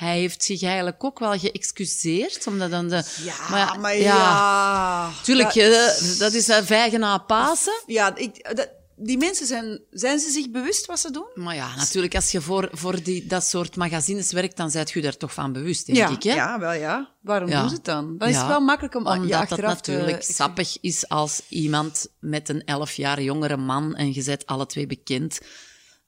[0.00, 2.46] hij heeft zich eigenlijk ook wel geëxcuseerd.
[2.46, 5.10] Omdat dan de, Ja, maar ja.
[5.22, 7.82] Tuurlijk, Dat- eh, dat is een vijgen na Pasen.
[7.86, 11.26] Ja, ik, dat, die mensen zijn, zijn ze zich bewust wat ze doen?
[11.34, 15.00] Maar ja, natuurlijk, als je voor, voor die, dat soort magazines werkt, dan zijt je
[15.00, 16.22] daar toch van bewust, denk ja, ik.
[16.22, 16.34] Hè?
[16.34, 17.10] ja, wel ja.
[17.22, 17.60] Waarom Ja.
[17.60, 18.18] doen ze het dan?
[18.18, 21.42] Dan is Ja, het wel makkelijk om Omdat dat achteraf te- natuurlijk sappig is als
[21.48, 25.38] iemand met een elf jaar jongere man en je bent alle twee bekend.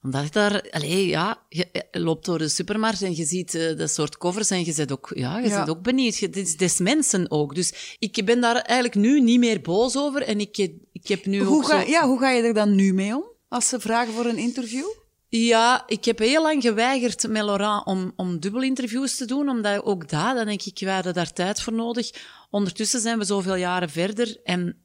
[0.03, 3.89] Omdat ik daar, allee, ja, je loopt door de supermarkt en je ziet eh, dat
[3.91, 5.55] soort covers en je bent ook, ja, je Ja.
[5.57, 6.17] bent ook benieuwd.
[6.17, 7.55] Je, dit is des mensen ook.
[7.55, 10.57] Dus ik ben daar eigenlijk nu niet meer boos over en ik,
[10.91, 11.89] ik heb nu Hoe ook ga, zo...
[11.89, 13.23] ja, hoe ga je er dan nu mee om?
[13.47, 14.85] Als ze vragen voor een interview?
[15.29, 20.09] Ja, ik heb heel lang geweigerd met Laurent om, om dubbelinterviews te doen, omdat ook
[20.09, 22.09] daar, dan denk ik, we hadden daar tijd voor nodig.
[22.49, 24.77] Ondertussen zijn we zoveel jaren verder en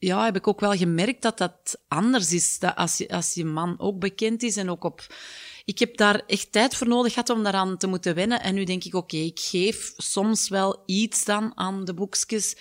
[0.00, 2.58] ja, heb ik ook wel gemerkt dat dat anders is.
[2.58, 5.06] Dat als je, als je man ook bekend is en ook op...
[5.64, 8.40] Ik heb daar echt tijd voor nodig gehad om daaraan te moeten wennen.
[8.40, 12.56] En nu denk ik, oké, ik geef soms wel iets dan aan de boekjes.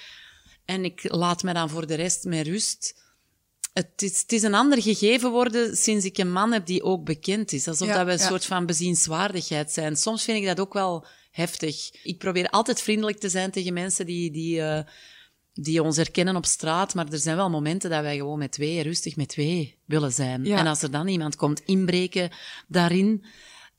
[0.66, 3.02] En ik laat me dan voor de rest met rust.
[3.74, 7.04] Het is, het is een ander gegeven worden sinds ik een man heb die ook
[7.04, 7.68] bekend is.
[7.68, 8.28] Alsof Ja, dat we een ja.
[8.28, 9.96] soort van bezienswaardigheid zijn.
[9.96, 11.90] Soms vind ik dat ook wel heftig.
[12.04, 14.84] Ik probeer altijd vriendelijk te zijn tegen mensen die, die, eh,
[15.62, 16.94] die ons herkennen op straat.
[16.94, 20.46] Maar er zijn wel momenten dat wij gewoon met twee, rustig met twee willen zijn.
[20.46, 20.58] Ja.
[20.58, 22.30] En als er dan iemand komt inbreken
[22.68, 23.26] daarin...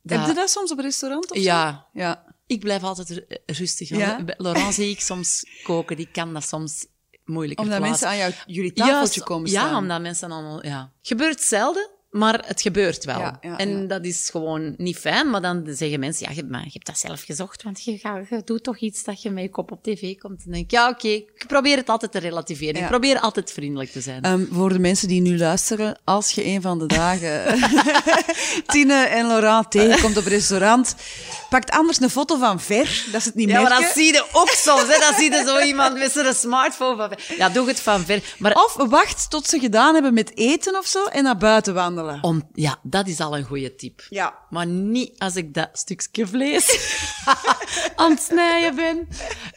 [0.03, 1.43] dat- Heb je dat soms op een restaurant of zo?
[1.43, 2.25] Ja, Ja.
[2.47, 3.88] ik blijf altijd ru- rustig.
[3.88, 4.25] Ja?
[4.37, 6.87] Laurent zie ik soms koken, die kan dat soms
[7.25, 8.09] moeilijker Omdat plaatsen.
[8.09, 9.77] mensen aan jou, jullie tafeltje Ja, komen Ja, staan.
[9.77, 10.66] omdat mensen allemaal...
[10.66, 10.93] Ja.
[11.03, 13.18] Gebeurt zelden, maar het gebeurt wel.
[13.18, 13.87] Ja, ja, en ja.
[13.87, 16.27] dat is gewoon niet fijn, maar dan zeggen mensen...
[16.29, 19.05] Ja, je, maar je hebt dat zelf gezocht, want je, gaat- je doet toch iets
[19.05, 20.44] dat je met je kop op tv komt.
[20.44, 21.09] Dan denk ik, ja, oké.
[21.09, 22.81] Ik probeer het altijd te relativeren.
[22.83, 24.23] Ik probeer altijd vriendelijk te zijn.
[24.23, 27.59] Ehm, voor de mensen die nu luisteren, als je een van de dagen
[28.66, 30.94] Tine en Laurent tegenkomt op een restaurant,
[31.51, 34.25] pakt anders een foto van ver, dat ze het niet ja, maar dat zie je
[34.33, 34.83] ook soms.
[34.83, 34.99] Hè.
[35.01, 37.37] Dan zie je zo iemand met zijn smartphone van ver.
[37.37, 38.23] Ja, doe het van ver.
[38.38, 42.00] Maar Of wacht tot ze gedaan hebben met eten of zo en naar buiten wandelen.
[42.23, 44.07] Om, ja, dat is al een goede tip.
[44.09, 44.35] Ja.
[44.51, 46.79] Maar niet als ik dat stukje vlees
[47.97, 49.09] aan het snijden ben.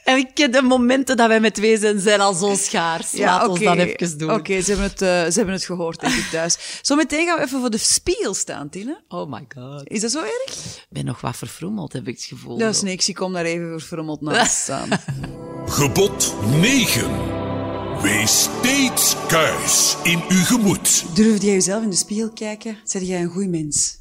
[0.04, 3.18] En ik ken de momenten dat wij met twee zijn, zijn al zo schaars.
[3.18, 4.32] Laat ons dat even doen.
[4.32, 6.80] Oké, ze, hebben het, eh, ze hebben het gehoord, denk ik, thuis.
[6.82, 9.02] Zometeen gaan we even voor de spiegel staan, Tine.
[9.08, 9.82] Oh my god.
[9.90, 10.56] Is dat zo erg?
[10.76, 12.58] Ik ben nog wat verfrommeld, heb ik het gevoel.
[12.58, 14.90] Dat is niks, ik kom daar even verfrommeld naast staan.
[15.66, 17.33] Gebod 9.
[18.02, 21.16] Wees steeds kuis in uw gemoed.
[21.16, 22.78] Durfde jij jezelf in de spiegel kijken?
[22.84, 23.98] Zeg jij een goed mens?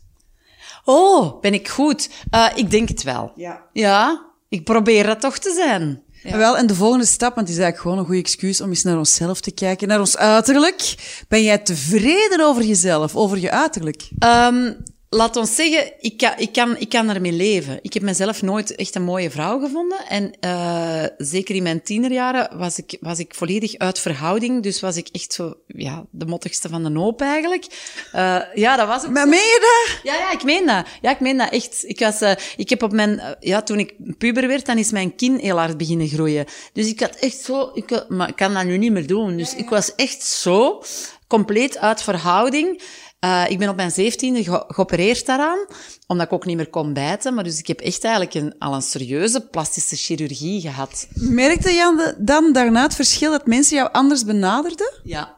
[0.84, 2.10] Oh, ben ik goed?
[2.30, 3.32] Eh, ik denk het wel.
[3.36, 3.62] Ja.
[3.72, 6.02] Ja, ik probeer dat toch te zijn.
[6.22, 8.68] En Wel, en de volgende stap, want het is eigenlijk gewoon een goede excuus om
[8.68, 10.94] eens naar onszelf te kijken, naar ons uiterlijk.
[11.28, 14.08] Ben jij tevreden over jezelf, over je uiterlijk?
[14.18, 14.72] Ehm,
[15.14, 17.78] laat ons zeggen, ik kan, ik, kan, ik kan ermee leven.
[17.82, 19.98] Ik heb mezelf nooit echt een mooie vrouw gevonden.
[20.08, 24.62] En eh, zeker in mijn tienerjaren was ik, was ik volledig uit verhouding.
[24.62, 27.66] Dus was ik echt zo, ja, de mottigste van de hoop eigenlijk.
[28.12, 29.28] Eh, ja, dat was ook Maar zo.
[29.28, 30.12] meen je dat?
[30.12, 30.86] Ja, ja, ik meen dat.
[31.00, 31.84] Ja, ik meen dat echt.
[31.86, 35.14] Ik was, eh, ik heb op mijn, ja, toen ik puber werd, dan is mijn
[35.16, 36.44] kin heel hard beginnen groeien.
[36.72, 39.36] Dus ik had echt zo, ik, had- maar ik kan dat nu niet meer doen.
[39.36, 40.82] Dus ik was echt zo,
[41.26, 42.82] compleet uit verhouding.
[43.22, 45.66] Eh, ik ben op mijn zeventiende ge geopereerd daaraan,
[46.06, 47.34] omdat ik ook niet meer kon bijten.
[47.34, 51.06] Maar dus ik heb echt eigenlijk een, al een serieuze plastische chirurgie gehad.
[51.14, 54.92] Merkte je dan daarna het verschil dat mensen jou anders benaderden?
[55.02, 55.36] Ja.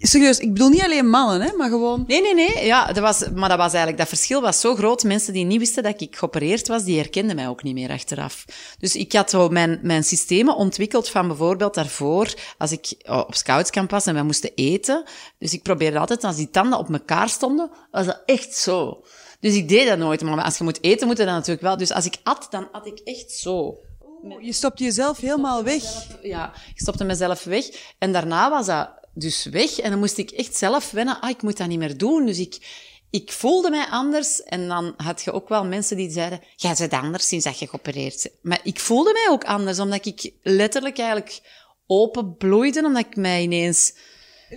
[0.00, 2.04] Serieus, ik bedoel niet alleen mannen, hè, maar gewoon...
[2.06, 2.64] Nee, nee, nee.
[2.64, 5.02] Ja, dat was, maar dat was eigenlijk, dat verschil was zo groot.
[5.02, 8.44] Mensen die niet wisten dat ik geopereerd was, die herkenden mij ook niet meer achteraf.
[8.78, 13.34] Dus ik had zo mijn, mijn systemen ontwikkeld van bijvoorbeeld daarvoor, als ik oh, op
[13.34, 15.04] scoutskamp was en wij moesten eten.
[15.38, 19.04] Dus ik probeerde altijd, als die tanden op elkaar stonden, was dat echt zo.
[19.40, 20.22] Dus ik deed dat nooit.
[20.22, 21.76] Maar als je moet eten, moet je dat natuurlijk wel.
[21.76, 23.78] Dus als ik at, dan at ik echt zo.
[24.40, 25.82] Je stopt jezelf helemaal weg.
[26.22, 27.64] Ja, ik stopte mezelf weg.
[27.98, 29.78] En daarna was dat dus weg.
[29.78, 31.20] En dan moest ik echt zelf wennen.
[31.20, 32.26] Ah, ik moet dat niet meer doen.
[32.26, 32.58] Dus ik,
[33.10, 34.42] ik voelde mij anders.
[34.42, 36.40] En dan had je ook wel mensen die zeiden...
[36.56, 38.34] Jij bent anders sinds dat je geopereerd bent.
[38.42, 39.78] Maar ik voelde mij ook anders.
[39.78, 41.40] Omdat ik letterlijk eigenlijk
[41.86, 42.84] open bloeide.
[42.84, 43.94] Omdat ik mij ineens...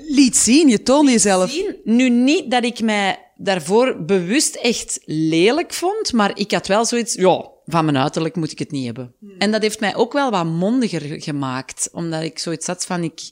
[0.07, 1.51] Liet zien, je toonde jezelf.
[1.51, 1.75] Zien.
[1.83, 6.13] Nu niet dat ik mij daarvoor bewust echt lelijk vond.
[6.13, 7.13] Maar ik had wel zoiets...
[7.13, 9.15] Ja, van mijn uiterlijk moet ik het niet hebben.
[9.37, 11.89] En dat heeft mij ook wel wat mondiger gemaakt.
[11.91, 13.03] Omdat ik zoiets had van...
[13.03, 13.29] Ik,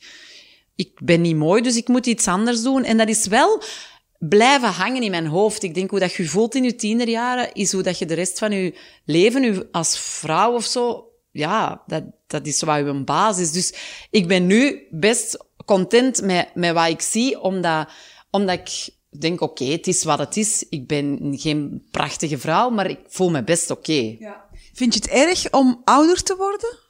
[0.76, 2.84] ik ben niet mooi, dus ik moet iets anders doen.
[2.84, 3.62] En dat is wel
[4.20, 5.64] blijven hangen in mijn hoofd.
[5.64, 8.40] Ik denk hoe dat je voelt in je tienerjaren, is hoe dat je de rest
[8.40, 13.52] van je leven, je als vrouw of zo, ja, dat, dat is wat je basis.
[13.52, 13.74] Dus
[14.10, 17.90] ik ben nu best content met, met wat ik zie, omdat,
[18.32, 20.66] omdat ik denk, oké, het is wat het is.
[20.70, 24.18] Ik ben geen prachtige vrouw, maar ik voel me best oké.
[24.74, 26.85] Vind je het erg om ouder te worden?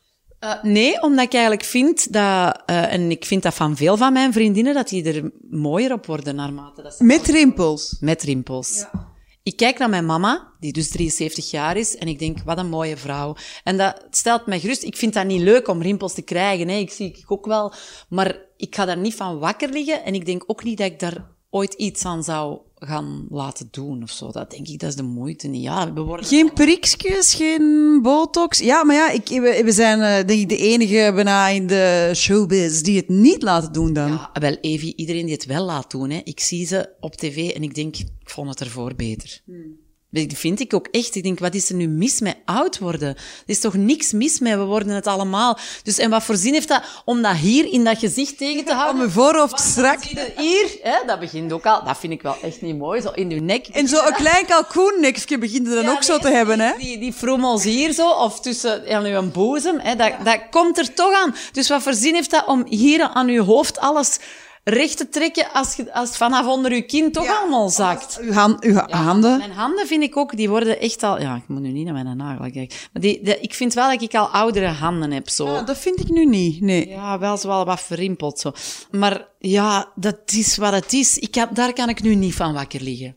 [0.46, 4.14] Uh, nee, omdat ik eigenlijk vind dat, uh, en ik vind dat van veel van
[4.14, 7.04] mijn vriendinnen, dat die er mooier op worden naarmate dat ze...
[7.04, 7.98] Met rimpels?
[8.00, 8.78] Met rimpels.
[8.78, 9.14] Ja.
[9.44, 12.70] Ik kijk naar mijn mama, die dus 73 jaar is, en ik denk, wat een
[12.70, 13.36] mooie vrouw.
[13.64, 14.84] En dat stelt mij gerust.
[14.84, 16.76] Ik vind dat niet leuk om rimpels te krijgen, hè.
[16.76, 17.74] ik zie ik ook wel.
[18.10, 21.00] Maar ik ga daar niet van wakker liggen, en ik denk ook niet dat ik
[21.00, 21.26] daar
[21.56, 24.32] ooit iets aan zou gaan laten doen of zo.
[24.32, 25.64] Dat denk ik, dat is de moeite niet.
[25.64, 28.60] Ja, we worden geen prikjes, geen botox.
[28.60, 32.12] Ja, maar ja, ik, we, we zijn uh, denk ik de enige bijna in de
[32.16, 34.12] showbiz die het niet laten doen dan.
[34.12, 36.10] Ja, wel, Evie, iedereen die het wel laat doen.
[36.10, 36.22] Hè.
[36.24, 39.42] Ik zie ze op tv en ik denk, ik vond het ervoor beter.
[39.46, 39.85] Hmm.
[40.24, 41.16] Dat vind ik ook echt.
[41.16, 43.08] Ik denk, wat is er nu mis met oud worden?
[43.08, 45.58] Er is toch niks mis mee, we worden het allemaal.
[45.84, 48.74] Dus en wat voor zin heeft dat om dat hier in dat gezicht tegen te
[48.74, 48.94] houden?
[48.94, 50.04] Om mijn voorhoofd strak.
[50.38, 53.32] Hier, hè, dat begint ook al, dat vind ik wel echt niet mooi, zo in
[53.32, 53.68] uw nek.
[53.68, 56.72] En zo een klein kalkoennekje begint er dan ook zo te hebben, hè?
[56.78, 60.94] Die, die frommels hier zo, of tussen aan uw boezem, hè, dat, dat komt er
[60.94, 61.36] toch aan.
[61.52, 64.20] Dus wat voor zin heeft dat om hier aan uw hoofd alles
[64.68, 68.18] recht te trekken als, je, als het vanaf onder je kin toch allemaal zakt.
[68.22, 69.38] Uw, hand, uw handen?
[69.38, 71.22] Mijn handen vind ik ook, die worden echt al...
[71.22, 72.78] Ja, ik moet nu niet naar mijn nagel kijken.
[72.94, 75.46] Maar die, ik vind wel dat ik al oudere handen heb, zo.
[75.46, 76.88] Ja, dat vind ik nu niet, nee.
[76.88, 78.52] Ja, wel zo wel wat verrimpeld, zo.
[78.92, 81.18] Maar ja, dat is wat het is.
[81.18, 83.16] Ik heb, daar kan ik nu niet van wakker liggen.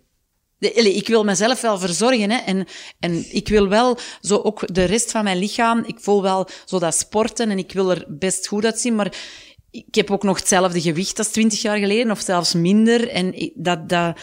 [0.59, 2.37] De, ik wil mezelf wel verzorgen, hè.
[2.37, 2.67] En,
[3.01, 6.79] en ik wil wel zo ook de rest van mijn lichaam, ik voel wel zo
[6.79, 9.13] dat sporten en ik wil er best goed uitzien, maar
[9.71, 13.09] ik heb ook nog hetzelfde gewicht als twintig jaar geleden, of zelfs minder.
[13.09, 14.19] En dat, dat,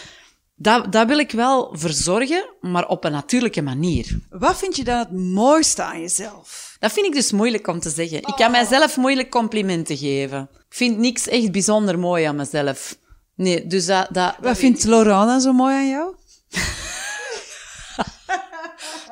[0.55, 4.19] dat, dat wil ik wel verzorgen, maar op een natuurlijke manier.
[4.29, 6.75] Wat vind je dan het mooiste aan jezelf?
[6.79, 8.17] Dat vind ik dus moeilijk om te zeggen.
[8.17, 10.49] Ik kan mijzelf moeilijk complimenten geven.
[10.53, 12.97] Ik vind niks echt bijzonder mooi aan mezelf.
[13.35, 14.07] Nee, dus dat...
[14.11, 16.15] dat Wat vindt dan zo mooi aan jou?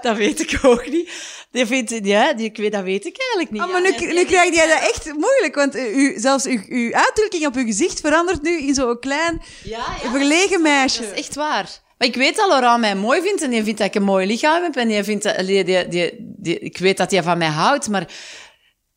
[0.02, 1.10] dat weet ik ook niet.
[1.54, 3.62] Die vindt, ja, die, ik weet, dat weet ik eigenlijk niet.
[3.62, 7.46] Ah, maar nu, nu krijg jij dat echt moeilijk, want u, zelfs uw, uw uitdrukking
[7.46, 11.02] op uw gezicht verandert nu in zo'n klein, ja, ja, verlegen meisje.
[11.02, 11.82] Dat is echt waar.
[11.98, 14.28] Maar ik weet dat Laurent mij mooi vindt en die vindt dat ik een mooi
[14.28, 17.48] lichaam heb en die vindt dat, die, die, die, ik weet dat hij van mij
[17.48, 18.08] houdt, maar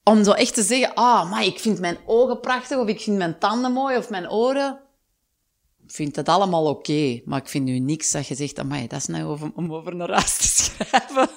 [0.03, 3.17] om zo echt te zeggen, ah, maar ik vind mijn ogen prachtig of ik vind
[3.17, 4.81] mijn tanden mooi of mijn oren,
[5.85, 7.21] ik vind dat allemaal oké.
[7.25, 9.97] maar ik vind nu niks dat je zegt, amai, dat is nou over, om over
[9.97, 11.29] naar huis te schrijven.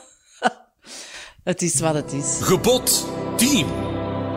[1.49, 2.37] Het is wat het is.
[2.41, 3.65] Gebod 10.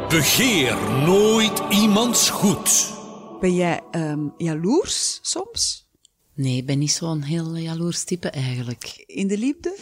[0.08, 2.92] Begeer nooit iemands goed.
[3.40, 5.88] Ben jij um, jaloers soms?
[6.34, 9.04] Nee, ik ben niet zo'n heel jaloers type eigenlijk.
[9.06, 9.78] In de liefde?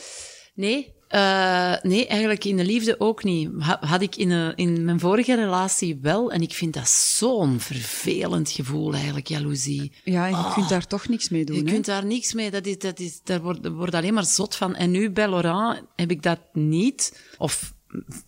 [0.54, 3.50] Nee, uh, nee, eigenlijk in de liefde ook niet.
[3.80, 6.32] Had ik in, een, in mijn vorige relatie wel.
[6.32, 9.92] En ik vind dat zo'n vervelend gevoel, eigenlijk, jaloezie.
[10.04, 10.68] Ja, en je kunt ah.
[10.68, 11.56] daar toch niks mee doen.
[11.56, 11.70] Je hè?
[11.72, 12.50] kunt daar niks mee.
[12.50, 14.74] Dat is, dat is, daar wordt, wordt alleen maar zot van.
[14.74, 17.22] En nu bij Laurent heb ik dat niet.
[17.38, 17.74] Of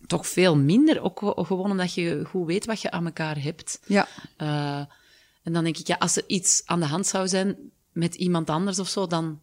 [0.07, 1.01] toch veel minder.
[1.01, 3.79] Ook gewoon omdat je goed weet wat je aan elkaar hebt.
[3.85, 4.07] Ja.
[4.37, 4.77] Uh,
[5.43, 7.55] en dan denk ik, ja, als er iets aan de hand zou zijn
[7.91, 9.39] met iemand anders of zo, dan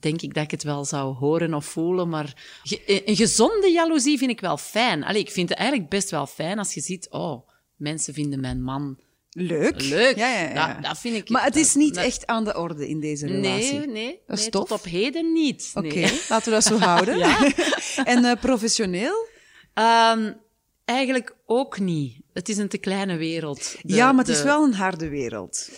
[0.00, 2.08] denk ik dat ik het wel zou horen of voelen.
[2.08, 5.04] Maar een gezonde jaloezie vind ik wel fijn.
[5.04, 8.62] Allee, ik vind het eigenlijk best wel fijn als je ziet, oh, mensen vinden mijn
[8.62, 8.98] man
[9.38, 9.82] Leuk.
[9.82, 10.16] Leuk.
[10.16, 10.74] Ja, ja, ja.
[10.74, 11.28] Dat, dat, vind ik.
[11.28, 13.78] Maar het is niet echt aan de orde in deze relatie.
[13.78, 14.20] Nee, nee.
[14.26, 15.70] Dat nee, tot op heden niet.
[15.74, 17.20] Oké, okay, laten we dat zo houden.
[18.04, 19.26] en uh, professioneel?
[19.74, 20.40] Um,
[20.84, 22.20] eigenlijk ook niet.
[22.32, 23.76] Het is een te kleine wereld.
[23.82, 24.32] De, ja, maar het de...
[24.32, 25.70] is wel een harde wereld.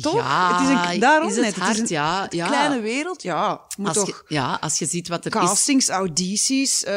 [0.00, 0.14] Toch?
[0.14, 1.54] Ja, het is een, daarom is het net.
[1.56, 2.46] hard, het is een ja, ja.
[2.46, 3.22] kleine wereld.
[3.22, 4.06] Ja, moet Als toch...
[4.28, 5.40] je, ja, als je ziet wat er is.
[5.40, 6.92] Castings, audities, eh,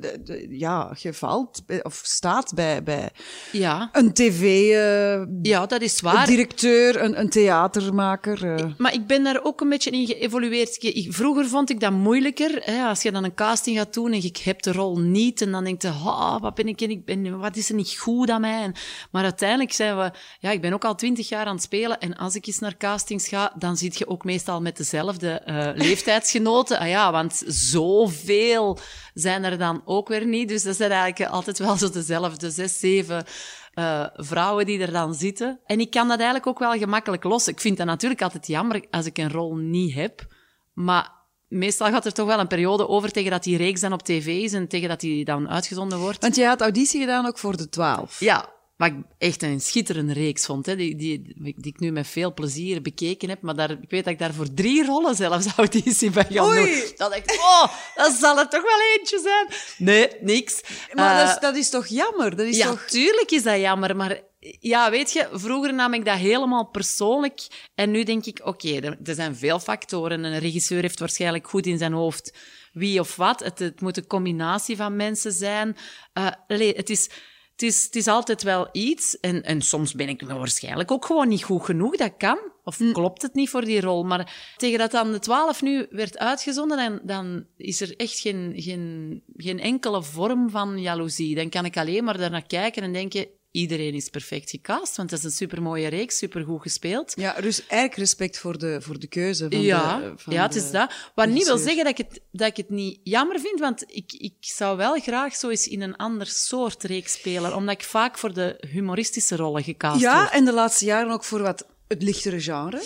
[0.00, 3.10] de- de- ja, je valt of staat bij, bij
[3.52, 6.28] Ja, een tv-directeur, ja, dat is waar.
[6.28, 8.54] een, een theatermaker.
[8.56, 8.64] eh.
[8.78, 10.74] Maar ik ben daar ook een beetje in geëvolueerd.
[10.82, 12.60] Ik- ik- Vroeger vond ik dat moeilijker.
[12.64, 15.52] Hè, als je dan een casting gaat doen en je hebt de rol niet, en
[15.52, 18.40] dan denk je, oh, wat, ben ik, ik ben, wat is er niet goed aan
[18.40, 18.62] mij?
[18.62, 18.74] En-
[19.10, 20.10] maar uiteindelijk zijn we...
[20.40, 21.98] Ja, ik ben ook al twintig jaar aan het spelen.
[22.00, 25.70] En als ik eens naar castings ga, dan zit je ook meestal met dezelfde eh,
[25.74, 26.78] leeftijdsgenoten.
[26.78, 28.78] Ah ja, want zoveel
[29.14, 30.48] zijn er dan ook weer niet.
[30.48, 33.24] Dus dat zijn eigenlijk altijd wel zo dezelfde zes, zeven
[33.72, 35.60] eh, vrouwen die er dan zitten.
[35.64, 37.48] En ik kan dat eigenlijk ook wel gemakkelijk los.
[37.48, 40.26] Ik vind dat natuurlijk altijd jammer als ik een rol niet heb.
[40.72, 41.12] Maar
[41.48, 44.26] meestal gaat er toch wel een periode over tegen dat die reeks dan op tv
[44.26, 46.22] is en tegen dat die dan uitgezonden wordt.
[46.22, 48.20] Want jij had auditie gedaan ook voor de 12.
[48.20, 50.66] Ja, wat ik echt een schitterende reeks vond.
[50.66, 53.42] Hè, die, die, die ik nu met veel plezier bekeken heb.
[53.42, 56.64] Maar daar, ik weet dat ik daar voor drie rollen zelfs auditie ben gaan Oei.
[56.64, 56.92] doen.
[56.96, 59.46] Dat ik, oh, dat zal er toch wel eentje zijn.
[59.78, 60.60] Nee, niks.
[60.92, 62.36] Maar Eh, dat, is, dat is toch jammer?
[62.36, 62.84] Dat is ja, toch...
[62.84, 64.20] tuurlijk is dat jammer, maar
[64.60, 68.98] ja, weet je, vroeger nam ik dat helemaal persoonlijk en nu denk ik, oké, er,
[69.04, 70.24] er zijn veel factoren.
[70.24, 72.34] Een regisseur heeft waarschijnlijk goed in zijn hoofd
[72.72, 73.40] wie of wat.
[73.40, 75.76] Het, het moet een combinatie van mensen zijn.
[76.12, 77.10] Eh, allee, het is...
[77.56, 79.20] Het is, het is altijd wel iets.
[79.20, 81.96] En, en soms ben ik waarschijnlijk ook gewoon niet goed genoeg.
[81.96, 82.38] Dat kan.
[82.64, 84.04] Of klopt het niet voor die rol.
[84.04, 88.52] Maar tegen dat dan de 12 nu werd uitgezonden, dan, dan is er echt geen,
[88.56, 91.34] geen, geen enkele vorm van jaloezie.
[91.34, 93.26] Dan kan ik alleen maar daarnaar kijken en denken,
[93.56, 94.96] iedereen is perfect gecast.
[94.96, 97.12] Want het is een supermooie reeks, supergoed gespeeld.
[97.16, 100.54] Ja, dus eigenlijk respect voor de, voor de keuze van Ja, de van ja, het
[100.54, 100.92] is dat.
[101.14, 104.12] Wat niet wil zeggen dat ik, het, dat ik het niet jammer vind, want ik,
[104.12, 108.18] ik zou wel graag zo eens in een ander soort reeks spelen, omdat ik vaak
[108.18, 110.32] voor de humoristische rollen gecast Ja, word.
[110.32, 112.82] en de laatste jaren ook voor wat het lichtere genre.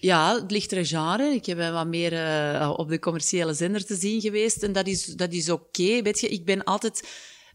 [0.00, 1.34] Ja, het lichtere genre.
[1.34, 5.04] Ik ben wat meer eh, op de commerciële zender te zien geweest en dat is,
[5.04, 6.02] dat is oké.
[6.02, 7.08] Weet je, ik ben altijd...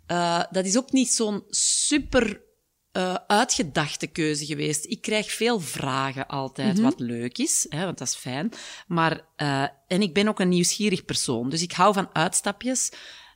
[0.08, 2.42] eh, dat is ook niet zo'n super
[2.92, 4.86] eh, uitgedachte keuze geweest.
[4.86, 8.52] Ik krijg veel vragen altijd, wat leuk is, hè, want dat is fijn.
[8.88, 12.92] Maar, eh, en ik ben ook een nieuwsgierig persoon, dus ik hou van uitstapjes,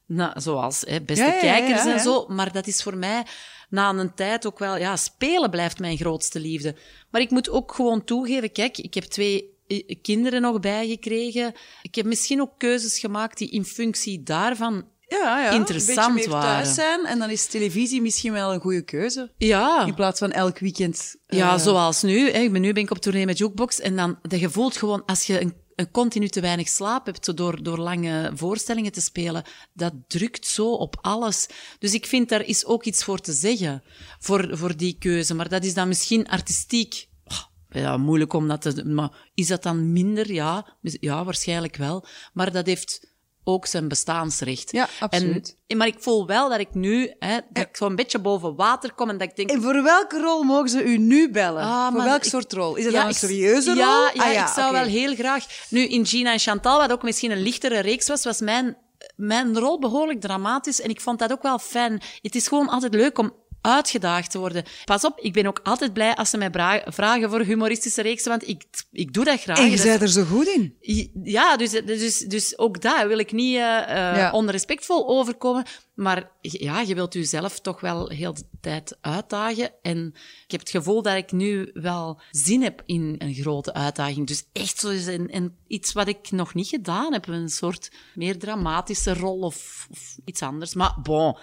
[0.06, 2.28] nou, zoals hè, beste Ja, ja, ja, kijkers ja, en zo.
[2.28, 3.26] Maar dat is voor mij
[3.70, 4.78] na een tijd ook wel...
[4.78, 6.76] Ja, spelen blijft mijn grootste liefde.
[7.10, 11.54] Maar ik moet ook gewoon toegeven, kijk, ik heb twee eh, kinderen nog bijgekregen.
[11.82, 14.88] Ik heb misschien ook keuzes gemaakt die in functie daarvan
[15.24, 15.50] Ja, ja.
[15.52, 16.64] Interessant een beetje meer waren.
[16.64, 19.32] thuis zijn en dan is televisie misschien wel een goede keuze.
[19.38, 19.86] Ja.
[19.86, 21.16] In plaats van elk weekend.
[21.28, 22.32] eh, Ja, zoals nu.
[22.32, 22.40] Hè.
[22.40, 23.80] Ik ben, nu ben ik op tournee met Jukebox.
[23.80, 27.64] En dan, je voelt gewoon, als je een, een continu te weinig slaap hebt door,
[27.64, 29.44] door lange voorstellingen te spelen,
[29.74, 31.48] dat drukt zo op alles.
[31.80, 33.84] Dus ik vind, daar is ook iets voor te zeggen,
[34.20, 35.34] voor, voor die keuze.
[35.34, 37.08] Maar dat is dan misschien artistiek...
[37.26, 37.44] oh,
[37.82, 38.86] Ja, moeilijk om dat te...
[38.86, 40.34] Maar is dat dan minder?
[40.34, 42.06] Ja, ja waarschijnlijk wel.
[42.34, 43.14] Maar dat heeft
[43.48, 44.72] ook zijn bestaansrecht.
[44.72, 45.58] Ja, absoluut.
[45.68, 48.56] En, maar ik voel wel dat ik nu, hè, dat ik zo een beetje boven
[48.56, 49.50] water kom en dat ik denk...
[49.50, 51.64] En voor welke rol mogen ze u nu bellen?
[51.64, 52.76] Ah, voor welk ik- soort rol?
[52.76, 53.78] Is het Ja, dan een ik- serieuze rol?
[53.78, 55.46] Ja, ja, Ah, ik zou wel heel graag...
[55.70, 58.78] Nu, in Gina en Chantal, wat ook misschien een lichtere reeks was, was mijn,
[59.16, 60.82] mijn rol behoorlijk dramatisch.
[60.82, 62.02] En ik vond dat ook wel fijn.
[62.22, 63.34] Het is gewoon altijd leuk om
[63.66, 64.64] uitgedaagd te worden.
[64.86, 68.48] Pas op, ik ben ook altijd blij als ze mij vragen voor humoristische reeksen, want
[68.48, 69.58] ik, ik doe dat graag.
[69.58, 70.78] En je Dat- bent er zo goed in.
[71.24, 74.32] ja, dus, dus, dus ook dat wil ik niet eh eh, Ja.
[74.32, 75.66] onrespectvol overkomen.
[75.96, 79.72] Maar ja, je wilt jezelf toch wel heel de tijd uitdagen.
[79.82, 80.08] En
[80.46, 84.28] ik heb het gevoel dat ik nu wel zin heb in een grote uitdaging.
[84.28, 87.28] Dus echt zo is een, een, iets wat ik nog niet gedaan heb.
[87.28, 90.74] Een soort meer dramatische rol of, of iets anders.
[90.74, 91.38] Maar bon.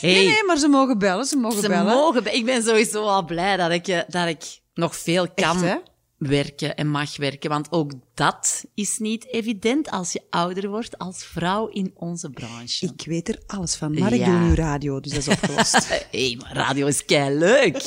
[0.00, 0.12] Hey.
[0.12, 1.24] Nee, nee, maar ze mogen bellen.
[1.24, 1.84] Ze mogen Ze bellen.
[1.94, 4.44] mogen, ik ben sowieso al blij dat ik, eh, dat ik
[4.74, 5.80] nog veel kan
[6.18, 7.50] werken en mag werken.
[7.50, 12.86] Want ook dat is niet evident als je ouder wordt als vrouw in onze branche.
[12.96, 14.24] Ik weet er alles van, maar ik Ja.
[14.26, 15.88] doe nu radio, dus dat is opgelost.
[15.88, 17.82] Hé, hey, maar radio is kei leuk.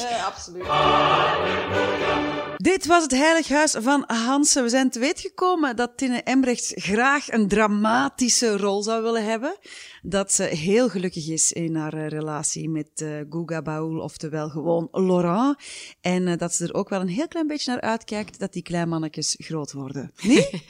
[2.57, 4.63] Dit was het Heilig Huis van Hansen.
[4.63, 9.57] We zijn te weten gekomen dat Tinne Embrechts graag een dramatische rol zou willen hebben.
[10.01, 14.87] Dat ze heel gelukkig is in haar eh, relatie met eh Guga Baul, oftewel gewoon
[14.91, 15.57] Laurent.
[16.01, 18.63] En eh, dat ze er ook wel een heel klein beetje naar uitkijkt dat die
[18.63, 20.11] kleinmannetjes groot worden.
[20.21, 20.49] Nee?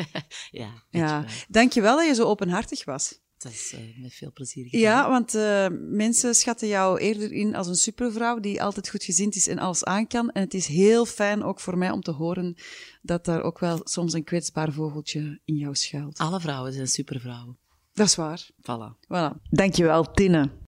[0.52, 1.00] Ja, ja.
[1.00, 1.26] ja.
[1.48, 3.20] Dankjewel dat je zo openhartig was.
[3.38, 4.82] Dat is eh, met veel plezier gedaan.
[4.82, 9.36] Ja, want eh, mensen schatten jou eerder in als een supervrouw die altijd goed gezind
[9.36, 10.32] is en alles aan kan.
[10.32, 12.56] En het is heel fijn ook voor mij om te horen
[13.02, 16.18] dat daar ook wel soms een kwetsbaar vogeltje in jou schuilt.
[16.18, 17.58] Alle vrouwen zijn supervrouwen.
[17.94, 18.50] Dat is waar.
[18.62, 19.00] Voilà.
[19.02, 19.42] Voilà.
[19.50, 20.66] Dankjewel, Tinne.